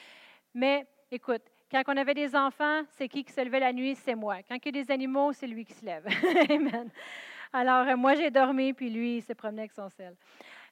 [0.55, 3.95] Mais Écoute, quand on avait des enfants, c'est qui qui se levait la nuit?
[3.97, 4.39] C'est moi.
[4.49, 6.07] Quand il y a des animaux, c'est lui qui se lève.
[6.51, 6.91] Amen.
[7.53, 10.17] Alors, euh, moi, j'ai dormi, puis lui, il se promenait avec son sel.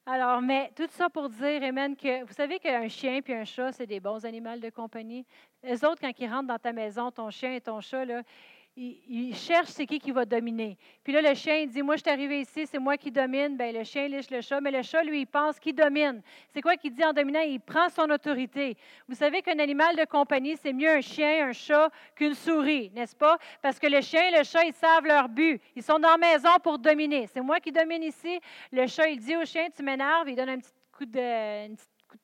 [0.06, 3.72] Alors, mais tout ça pour dire, Amen, que vous savez qu'un chien puis un chat,
[3.72, 5.26] c'est des bons animaux de compagnie.
[5.62, 8.22] Les autres, quand ils rentrent dans ta maison, ton chien et ton chat, là,
[8.76, 10.78] il, cherche c'est qui qui va dominer.
[11.02, 13.56] Puis là, le chien, il dit, moi, je suis arrivé ici, c'est moi qui domine.
[13.56, 16.22] Bien, le chien liche le chat, mais le chat, lui, il pense qu'il domine.
[16.52, 17.40] C'est quoi qu'il dit en dominant?
[17.40, 18.76] Il prend son autorité.
[19.08, 23.16] Vous savez qu'un animal de compagnie, c'est mieux un chien, un chat qu'une souris, n'est-ce
[23.16, 23.38] pas?
[23.60, 25.60] Parce que le chien et le chat, ils savent leur but.
[25.74, 27.26] Ils sont dans la maison pour dominer.
[27.26, 28.40] C'est moi qui domine ici.
[28.72, 31.74] Le chat, il dit au chien, tu m'énerves, il donne un petit coup de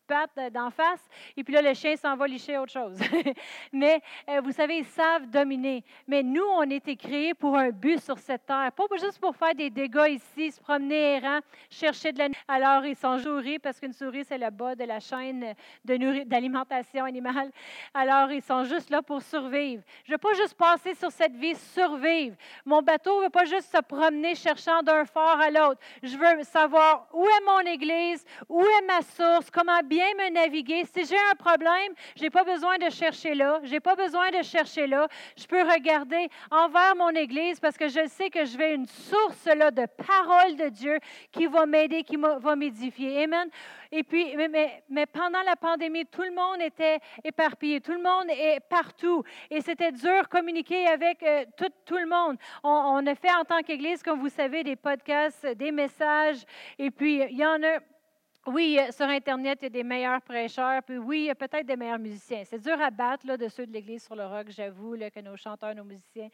[0.07, 2.99] patte d'en face, et puis là, le chien s'en va licher autre chose.
[3.73, 5.85] Mais euh, vous savez, ils savent dominer.
[6.07, 9.37] Mais nous, on a été créés pour un but sur cette terre, pas juste pour
[9.37, 11.40] faire des dégâts ici, se promener errant,
[11.71, 12.29] chercher de la...
[12.49, 17.51] Alors, ils sont souris, parce qu'une souris, c'est le bas de la chaîne d'alimentation animale.
[17.92, 19.83] Alors, ils sont juste là pour survivre.
[20.05, 22.37] Je ne veux pas juste passer sur cette vie, survivre.
[22.64, 25.81] Mon bateau ne veut pas juste se promener cherchant d'un fort à l'autre.
[26.03, 30.85] Je veux savoir où est mon église, où est ma source, comment bien me naviguer.
[30.85, 33.61] Si j'ai un problème, je n'ai pas besoin de chercher là.
[33.65, 35.09] Je n'ai pas besoin de chercher là.
[35.37, 39.47] Je peux regarder envers mon Église parce que je sais que je vais une source
[39.47, 40.99] là, de parole de Dieu
[41.33, 43.25] qui va m'aider, qui va m'édifier.
[43.25, 43.49] Amen.
[43.93, 47.81] Et puis, mais, mais, pendant la pandémie, tout le monde était éparpillé.
[47.81, 49.23] Tout le monde est partout.
[49.51, 52.37] Et c'était dur de communiquer avec euh, tout, tout, le monde.
[52.63, 56.45] On, on a fait en tant qu'Église, comme vous savez, des podcasts, des messages.
[56.79, 57.79] Et puis, il y en a
[58.47, 61.67] oui, sur Internet, il y a des meilleurs prêcheurs, puis oui, il y a peut-être
[61.67, 62.43] des meilleurs musiciens.
[62.45, 65.37] C'est dur à battre là, de ceux de l'Église sur le rock, j'avoue, que nos
[65.37, 66.29] chanteurs, nos musiciens.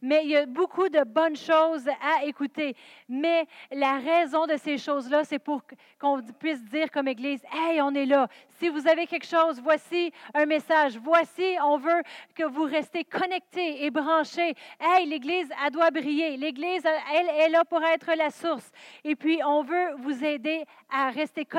[0.00, 2.74] Mais il y a beaucoup de bonnes choses à écouter.
[3.06, 5.62] Mais la raison de ces choses-là, c'est pour
[6.00, 8.28] qu'on puisse dire comme Église, Hey, on est là.
[8.58, 10.98] Si vous avez quelque chose, voici un message.
[10.98, 12.02] Voici, on veut
[12.34, 14.54] que vous restez connectés et branchés.
[14.80, 16.36] Hey, l'Église, elle doit briller.
[16.36, 16.82] L'Église,
[17.14, 18.70] elle est là pour être la source.
[19.04, 21.57] Et puis, on veut vous aider à rester connectés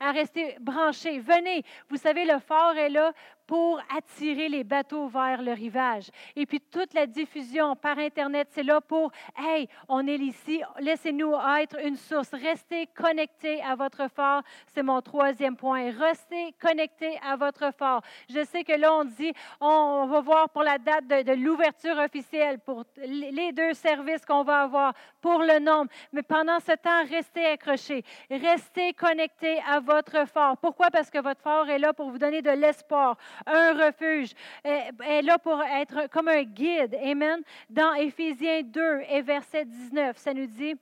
[0.00, 1.18] à rester branchés.
[1.20, 3.12] Venez, vous savez, le fort est là
[3.48, 6.10] pour attirer les bateaux vers le rivage.
[6.36, 11.32] Et puis toute la diffusion par Internet, c'est là pour, hey, on est ici, laissez-nous
[11.58, 12.30] être une source.
[12.32, 14.42] Restez connectés à votre phare.
[14.74, 15.90] C'est mon troisième point.
[15.98, 18.02] Restez connectés à votre phare.
[18.28, 19.32] Je sais que là, on dit,
[19.62, 24.64] on va voir pour la date de, l'ouverture officielle, pour les deux services qu'on va
[24.64, 25.90] avoir, pour le nombre.
[26.12, 28.04] Mais pendant ce temps, restez accrochés.
[28.30, 30.58] Restez connectés à votre phare.
[30.58, 30.90] Pourquoi?
[30.90, 34.32] Parce que votre phare est là pour vous donner de l'espoir un refuge.
[34.64, 36.96] Elle est là pour être comme un guide.
[37.02, 37.40] Amen.
[37.70, 40.74] Dans Éphésiens 2 et verset 19, ça nous dit,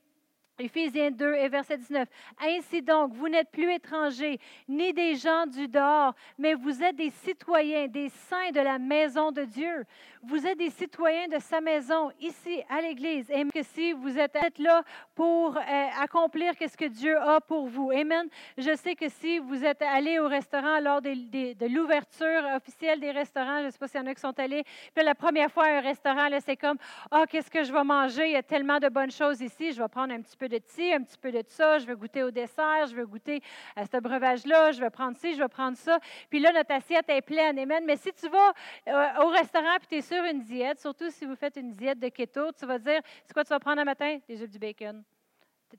[0.58, 2.08] Éphésiens 2 et verset 19.
[2.40, 4.38] Ainsi donc, vous n'êtes plus étrangers,
[4.68, 9.32] ni des gens du dehors, mais vous êtes des citoyens, des saints de la maison
[9.32, 9.84] de Dieu.
[10.22, 13.30] Vous êtes des citoyens de sa maison, ici à l'Église.
[13.30, 14.82] Et que si vous êtes là
[15.14, 15.60] pour euh,
[16.00, 17.90] accomplir ce que Dieu a pour vous.
[17.90, 18.26] Amen.
[18.58, 23.60] Je sais que si vous êtes allé au restaurant lors de l'ouverture officielle des restaurants,
[23.60, 24.64] je ne sais pas s'il y en a qui sont allés,
[24.94, 26.76] puis la première fois à un restaurant, c'est comme,
[27.10, 28.26] ah, qu'est-ce que je vais manger?
[28.26, 30.60] Il y a tellement de bonnes choses ici, je vais prendre un petit peu de
[30.66, 33.42] ci, un petit peu de ça, je vais goûter au dessert, je vais goûter
[33.74, 35.98] à ce breuvage-là, je vais prendre ci, je vais prendre ça.
[36.30, 37.84] Puis là, notre assiette est pleine, amen.
[37.86, 38.52] Mais si tu vas
[38.88, 41.98] euh, au restaurant et tu es sur une diète, surtout si vous faites une diète
[41.98, 44.18] de keto, tu vas dire, c'est quoi tu vas prendre un matin?
[44.28, 45.02] Des œufs du bacon.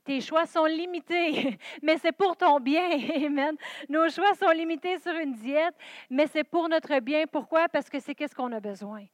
[0.04, 2.90] Tes choix sont limités, mais c'est pour ton bien.
[3.26, 3.56] Amen.
[3.88, 5.74] Nos choix sont limités sur une diète,
[6.10, 7.24] mais c'est pour notre bien.
[7.26, 7.68] Pourquoi?
[7.68, 9.04] Parce que c'est qu'est-ce qu'on a besoin.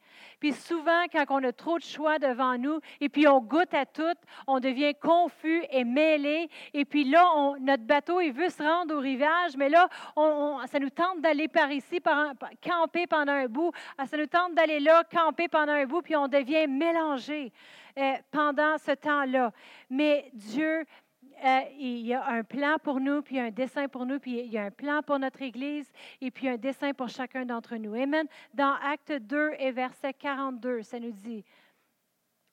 [0.40, 3.86] Puis souvent, quand on a trop de choix devant nous et puis on goûte à
[3.86, 4.02] tout,
[4.46, 6.48] on devient confus et mêlé.
[6.72, 9.88] Et puis là, notre bateau, il veut se rendre au rivage, mais là,
[10.66, 13.72] ça nous tente d'aller par ici, par, camper pendant un bout.
[13.96, 17.52] Ah, ça nous tente d'aller là, camper pendant un bout, puis on devient mélangé.
[17.96, 19.52] Euh, pendant ce temps-là.
[19.88, 20.84] Mais Dieu,
[21.44, 24.52] euh, il y a un plan pour nous, puis un dessin pour nous, puis il
[24.52, 25.88] y a un plan pour notre Église,
[26.20, 27.94] et puis un dessin pour chacun d'entre nous.
[27.94, 28.26] Amen.
[28.52, 31.44] Dans Acte 2 et verset 42, ça nous dit,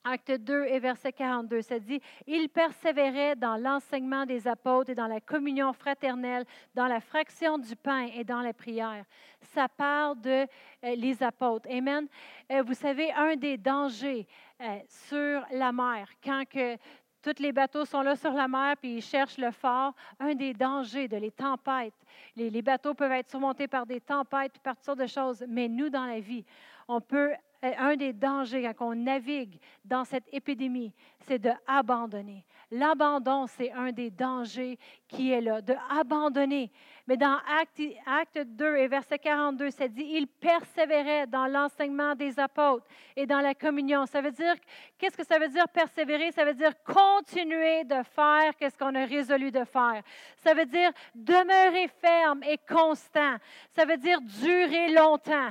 [0.04, 5.06] Acte 2 et verset 42, ça dit, Il persévérait dans l'enseignement des apôtres et dans
[5.06, 9.04] la communion fraternelle, dans la fraction du pain et dans la prière.
[9.40, 10.46] Ça parle de
[10.84, 11.68] euh, les apôtres.
[11.70, 12.06] Amen.
[12.50, 14.26] Euh, vous savez, un des dangers
[14.60, 16.76] euh, sur la mer, quand que
[17.22, 19.94] tous les bateaux sont là sur la mer, puis ils cherchent le fort.
[20.18, 21.94] Un des dangers de les tempêtes.
[22.34, 25.44] Les, bateaux peuvent être surmontés par des tempêtes, par toutes sortes de choses.
[25.48, 26.44] Mais nous, dans la vie,
[26.88, 27.32] on peut
[27.62, 32.44] un des dangers quand on navigue dans cette épidémie, c'est de abandonner.
[32.70, 36.72] L'abandon, c'est un des dangers qui est là, de abandonner.
[37.06, 42.40] Mais dans Acte, Acte 2 et verset 42, ça dit, il persévérait dans l'enseignement des
[42.40, 44.06] apôtres et dans la communion.
[44.06, 44.54] Ça veut dire,
[44.96, 46.32] qu'est-ce que ça veut dire persévérer?
[46.32, 50.02] Ça veut dire continuer de faire qu'est-ce qu'on a résolu de faire.
[50.38, 53.36] Ça veut dire demeurer ferme et constant.
[53.76, 55.50] Ça veut dire durer longtemps.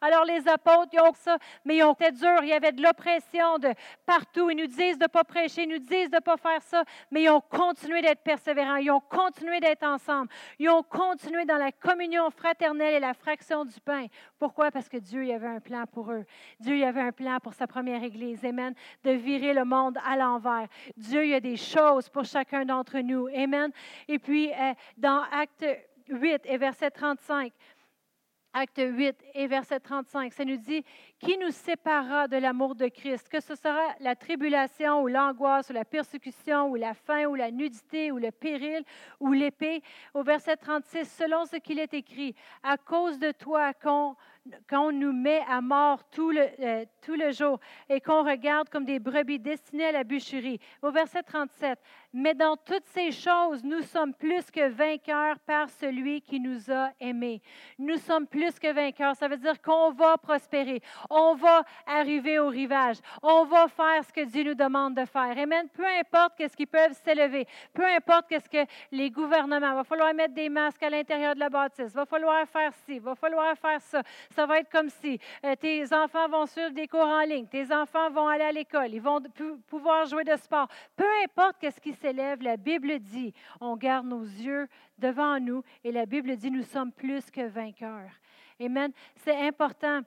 [0.00, 2.42] Alors les apôtres, ils ont ça, mais ils ont été durs.
[2.42, 3.72] Il y avait de l'oppression de
[4.06, 4.50] partout.
[4.50, 6.84] Ils nous disent de ne pas prêcher, ils nous disent de ne pas faire ça,
[7.10, 8.76] mais ils ont continué d'être persévérants.
[8.76, 10.28] Ils ont continué d'être ensemble.
[10.58, 14.06] Ils ont continué dans la communion fraternelle et la fraction du pain.
[14.38, 14.70] Pourquoi?
[14.70, 16.24] Parce que Dieu y avait un plan pour eux.
[16.60, 18.44] Dieu y avait un plan pour sa première Église.
[18.44, 18.74] Amen.
[19.04, 20.68] De virer le monde à l'envers.
[20.96, 23.28] Dieu y a des choses pour chacun d'entre nous.
[23.28, 23.70] Amen.
[24.08, 25.64] Et puis, euh, dans Acte
[26.08, 27.52] 8 et verset 35,
[28.54, 30.84] Acte 8 et verset 35, ça nous dit,
[31.18, 35.72] qui nous séparera de l'amour de Christ, que ce sera la tribulation ou l'angoisse ou
[35.72, 38.84] la persécution ou la faim ou la nudité ou le péril
[39.20, 39.82] ou l'épée.
[40.12, 45.42] Au verset 36, selon ce qu'il est écrit, à cause de toi qu'on nous met
[45.48, 49.86] à mort tout le, euh, tout le jour et qu'on regarde comme des brebis destinées
[49.86, 50.60] à la bûcherie.
[50.82, 51.78] Au verset 37,
[52.12, 56.90] mais dans toutes ces choses, nous sommes plus que vainqueurs par celui qui nous a
[57.00, 57.40] aimés.
[57.78, 59.16] Nous sommes plus que vainqueurs.
[59.16, 60.82] Ça veut dire qu'on va prospérer.
[61.10, 62.96] On va arriver au rivage.
[63.22, 65.36] On va faire ce que Dieu nous demande de faire.
[65.38, 65.68] Amen.
[65.72, 67.46] Peu importe qu'est-ce qui peuvent s'élever.
[67.72, 69.70] Peu importe qu'est-ce que les gouvernements.
[69.70, 71.92] Il va falloir mettre des masques à l'intérieur de la bâtisse.
[71.92, 72.96] Il va falloir faire ci.
[72.96, 76.70] Il va falloir faire ça Ça va être comme si euh, tes enfants vont suivre
[76.70, 79.20] des cours en ligne, tes enfants vont aller à l'école, ils vont
[79.66, 80.68] pouvoir jouer de sport.
[80.96, 86.06] Peu importe qu'est-ce qui la Bible dit, on garde nos yeux devant nous et la
[86.06, 88.10] Bible dit, nous sommes plus que vainqueurs.
[88.60, 88.92] Amen.
[89.16, 90.02] C'est important.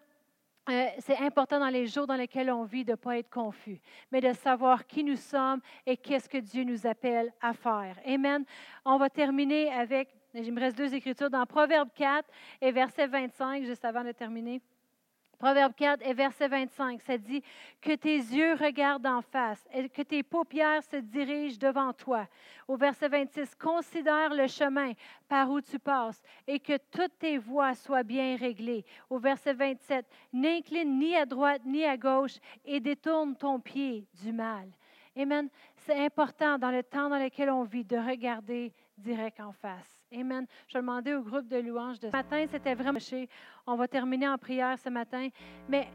[0.67, 3.79] Euh, c'est important dans les jours dans lesquels on vit de ne pas être confus,
[4.11, 7.99] mais de savoir qui nous sommes et qu'est-ce que Dieu nous appelle à faire.
[8.03, 8.43] Amen.
[8.83, 12.27] On va terminer avec, il me reste deux écritures dans Proverbe 4
[12.61, 14.59] et verset 25, juste avant de terminer.
[15.45, 17.43] Proverbe 4 et verset 25, ça dit
[17.79, 22.27] que tes yeux regardent en face et que tes paupières se dirigent devant toi.
[22.67, 24.93] Au verset 26, considère le chemin
[25.29, 28.83] par où tu passes et que toutes tes voies soient bien réglées.
[29.07, 34.33] Au verset 27, n'incline ni à droite ni à gauche et détourne ton pied du
[34.33, 34.67] mal.
[35.15, 35.47] Amen.
[35.75, 40.04] C'est important dans le temps dans lequel on vit de regarder direct en face.
[40.17, 40.45] Amen.
[40.67, 42.99] Je demander au groupe de louanges de ce matin, c'était vraiment.
[43.67, 45.27] On va terminer en prière ce matin,
[45.67, 45.89] mais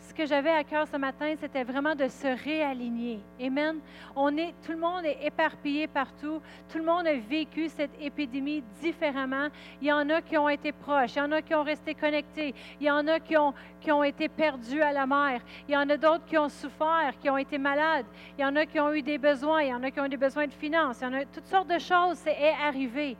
[0.00, 3.20] ce que j'avais à cœur ce matin, c'était vraiment de se réaligner.
[3.40, 3.80] Amen.
[4.14, 6.40] On est, tout le monde est éparpillé partout.
[6.70, 9.48] Tout le monde a vécu cette épidémie différemment.
[9.80, 11.94] Il y en a qui ont été proches, il y en a qui ont resté
[11.94, 15.74] connectés, il y en a qui ont, qui ont été perdus à la mer, il
[15.74, 18.06] y en a d'autres qui ont souffert, qui ont été malades,
[18.38, 20.06] il y en a qui ont eu des besoins, il y en a qui ont
[20.06, 23.16] eu des besoins de finances, il y en a toutes sortes de choses, c'est arrivé.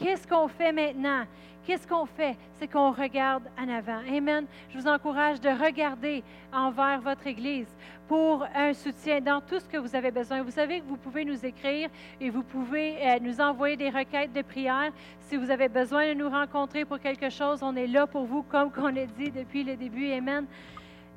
[0.00, 1.26] Qu'est-ce qu'on fait maintenant?
[1.66, 2.34] Qu'est-ce qu'on fait?
[2.58, 4.00] C'est qu'on regarde en avant.
[4.10, 4.46] Amen.
[4.70, 6.24] Je vous encourage de regarder
[6.54, 7.68] envers votre Église
[8.08, 10.42] pour un soutien dans tout ce que vous avez besoin.
[10.42, 14.32] Vous savez que vous pouvez nous écrire et vous pouvez euh, nous envoyer des requêtes
[14.32, 14.90] de prière.
[15.28, 18.42] Si vous avez besoin de nous rencontrer pour quelque chose, on est là pour vous,
[18.42, 20.10] comme on a dit depuis le début.
[20.12, 20.46] Amen.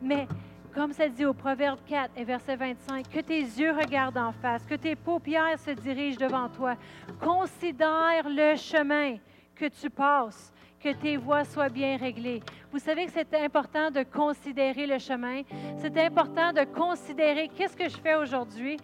[0.02, 0.28] Mais
[0.74, 4.64] comme ça dit au Proverbe 4 et verset 25, que tes yeux regardent en face,
[4.66, 6.76] que tes paupières se dirigent devant toi.
[7.20, 9.18] Considère le chemin
[9.56, 12.42] que tu passes, que tes voies soient bien réglées.
[12.72, 15.44] Vous savez que c'est important de considérer le chemin.
[15.78, 18.78] C'est important de considérer qu'est-ce que je fais aujourd'hui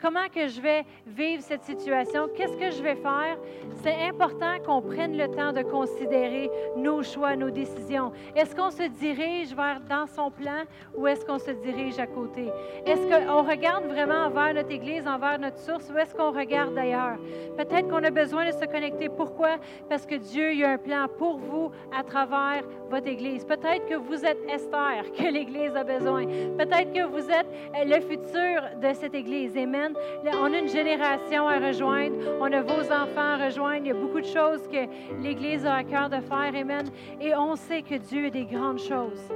[0.00, 2.28] Comment que je vais vivre cette situation?
[2.36, 3.38] Qu'est-ce que je vais faire?
[3.82, 8.12] C'est important qu'on prenne le temps de considérer nos choix, nos décisions.
[8.34, 10.64] Est-ce qu'on se dirige vers dans son plan
[10.96, 12.50] ou est-ce qu'on se dirige à côté?
[12.84, 17.16] Est-ce qu'on regarde vraiment vers notre Église, envers notre source ou est-ce qu'on regarde ailleurs?
[17.56, 19.08] Peut-être qu'on a besoin de se connecter.
[19.08, 19.56] Pourquoi?
[19.88, 23.44] Parce que Dieu a un plan pour vous à travers votre Église.
[23.46, 26.26] Peut-être que vous êtes Esther, que l'Église a besoin.
[26.58, 27.46] Peut-être que vous êtes
[27.86, 29.56] le futur de cette Église.
[29.56, 29.85] Amen.
[30.24, 32.16] On a une génération à rejoindre.
[32.40, 33.82] On a vos enfants à rejoindre.
[33.84, 34.86] Il y a beaucoup de choses que
[35.22, 36.54] l'Église a à cœur de faire.
[36.54, 36.86] Amen.
[37.20, 39.28] Et on sait que Dieu a des grandes choses.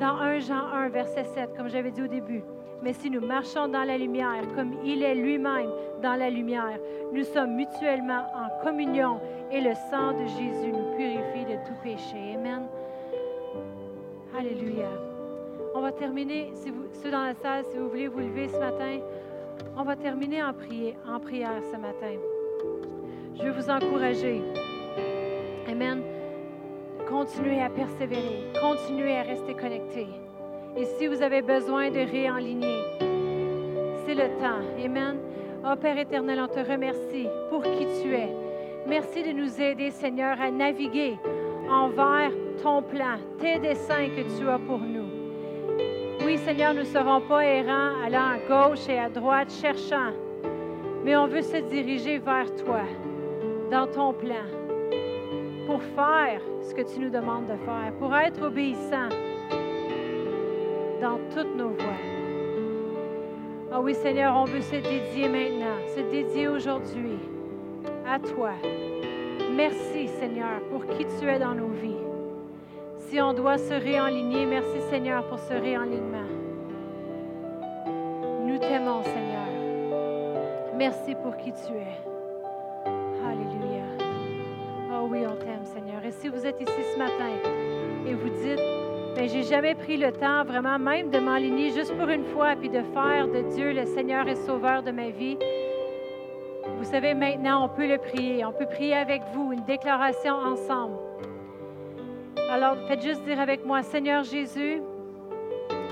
[0.00, 2.42] Dans 1 Jean 1, verset 7, comme j'avais dit au début.
[2.82, 5.70] Mais si nous marchons dans la lumière, comme il est lui-même
[6.02, 6.78] dans la lumière,
[7.12, 9.18] nous sommes mutuellement en communion
[9.50, 12.34] et le sang de Jésus nous purifie de tout péché.
[12.34, 12.66] Amen.
[14.38, 14.88] Alléluia.
[15.74, 16.72] On va terminer, si
[17.02, 18.98] ceux dans la salle, si vous voulez vous lever ce matin.
[19.76, 22.16] On va terminer en, en prière ce matin.
[23.36, 24.42] Je veux vous encourager.
[25.68, 26.02] Amen.
[27.08, 28.50] Continuez à persévérer.
[28.60, 30.06] Continuez à rester connecté.
[30.76, 32.82] Et si vous avez besoin de réaligner,
[34.04, 34.62] c'est le temps.
[34.84, 35.16] Amen.
[35.64, 38.28] Oh Père éternel, on te remercie pour qui tu es.
[38.86, 41.18] Merci de nous aider, Seigneur, à naviguer
[41.68, 42.30] envers
[42.62, 45.05] ton plan, tes desseins que tu as pour nous.
[46.46, 50.12] Seigneur, nous ne serons pas errants, allant à gauche et à droite, cherchant,
[51.02, 52.82] mais on veut se diriger vers toi,
[53.68, 54.46] dans ton plan,
[55.66, 59.08] pour faire ce que tu nous demandes de faire, pour être obéissant
[61.02, 62.04] dans toutes nos voies.
[63.72, 67.18] Ah oui, Seigneur, on veut se dédier maintenant, se dédier aujourd'hui
[68.08, 68.52] à toi.
[69.56, 72.06] Merci, Seigneur, pour qui tu es dans nos vies.
[72.98, 76.35] Si on doit se réaligner, merci Seigneur pour ce réalignement.
[78.68, 79.46] T'aimons Seigneur.
[80.76, 81.96] Merci pour qui tu es.
[83.24, 83.84] Alléluia.
[84.92, 86.04] Oh oui, on t'aime Seigneur.
[86.04, 87.30] Et si vous êtes ici ce matin
[88.08, 88.60] et vous dites,
[89.16, 92.68] mais j'ai jamais pris le temps vraiment même de m'aligner juste pour une fois puis
[92.68, 95.38] de faire de Dieu le Seigneur et Sauveur de ma vie.
[96.78, 98.44] Vous savez, maintenant, on peut le prier.
[98.44, 100.96] On peut prier avec vous une déclaration ensemble.
[102.50, 104.82] Alors faites juste dire avec moi, Seigneur Jésus,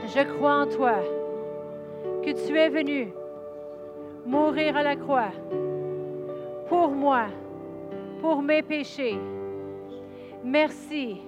[0.06, 0.96] je crois en toi,
[2.24, 3.12] que tu es venu
[4.24, 5.30] mourir à la croix
[6.68, 7.26] pour moi,
[8.20, 9.18] pour mes péchés.
[10.42, 11.20] Merci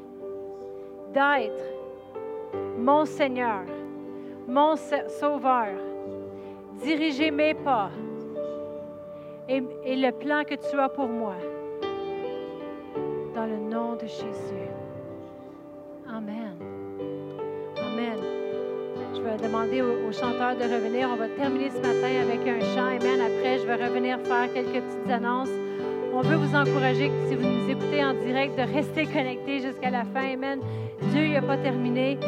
[1.12, 1.64] d'être
[2.78, 3.64] mon Seigneur,
[4.48, 5.68] mon Sauveur.
[6.82, 7.90] Dirigez mes pas
[9.48, 11.34] et, et le plan que tu as pour moi.
[13.34, 14.70] Dans le nom de Jésus.
[16.08, 16.56] Amen.
[17.78, 18.35] Amen.
[19.16, 21.08] Je vais demander aux, chanteurs de revenir.
[21.10, 22.86] On va terminer ce matin avec un chant.
[22.86, 23.20] Amen.
[23.20, 25.48] Après, je vais revenir faire quelques petites annonces.
[26.12, 30.04] On veut vous encourager, si vous nous écoutez en direct, de rester connectés jusqu'à la
[30.04, 30.34] fin.
[30.34, 30.60] Amen.
[31.12, 32.18] Dieu n'a pas terminé.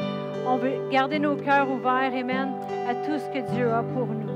[0.46, 2.12] On veut garder nos cœurs ouverts.
[2.14, 2.54] Amen.
[2.88, 4.27] À tout ce que Dieu a pour nous.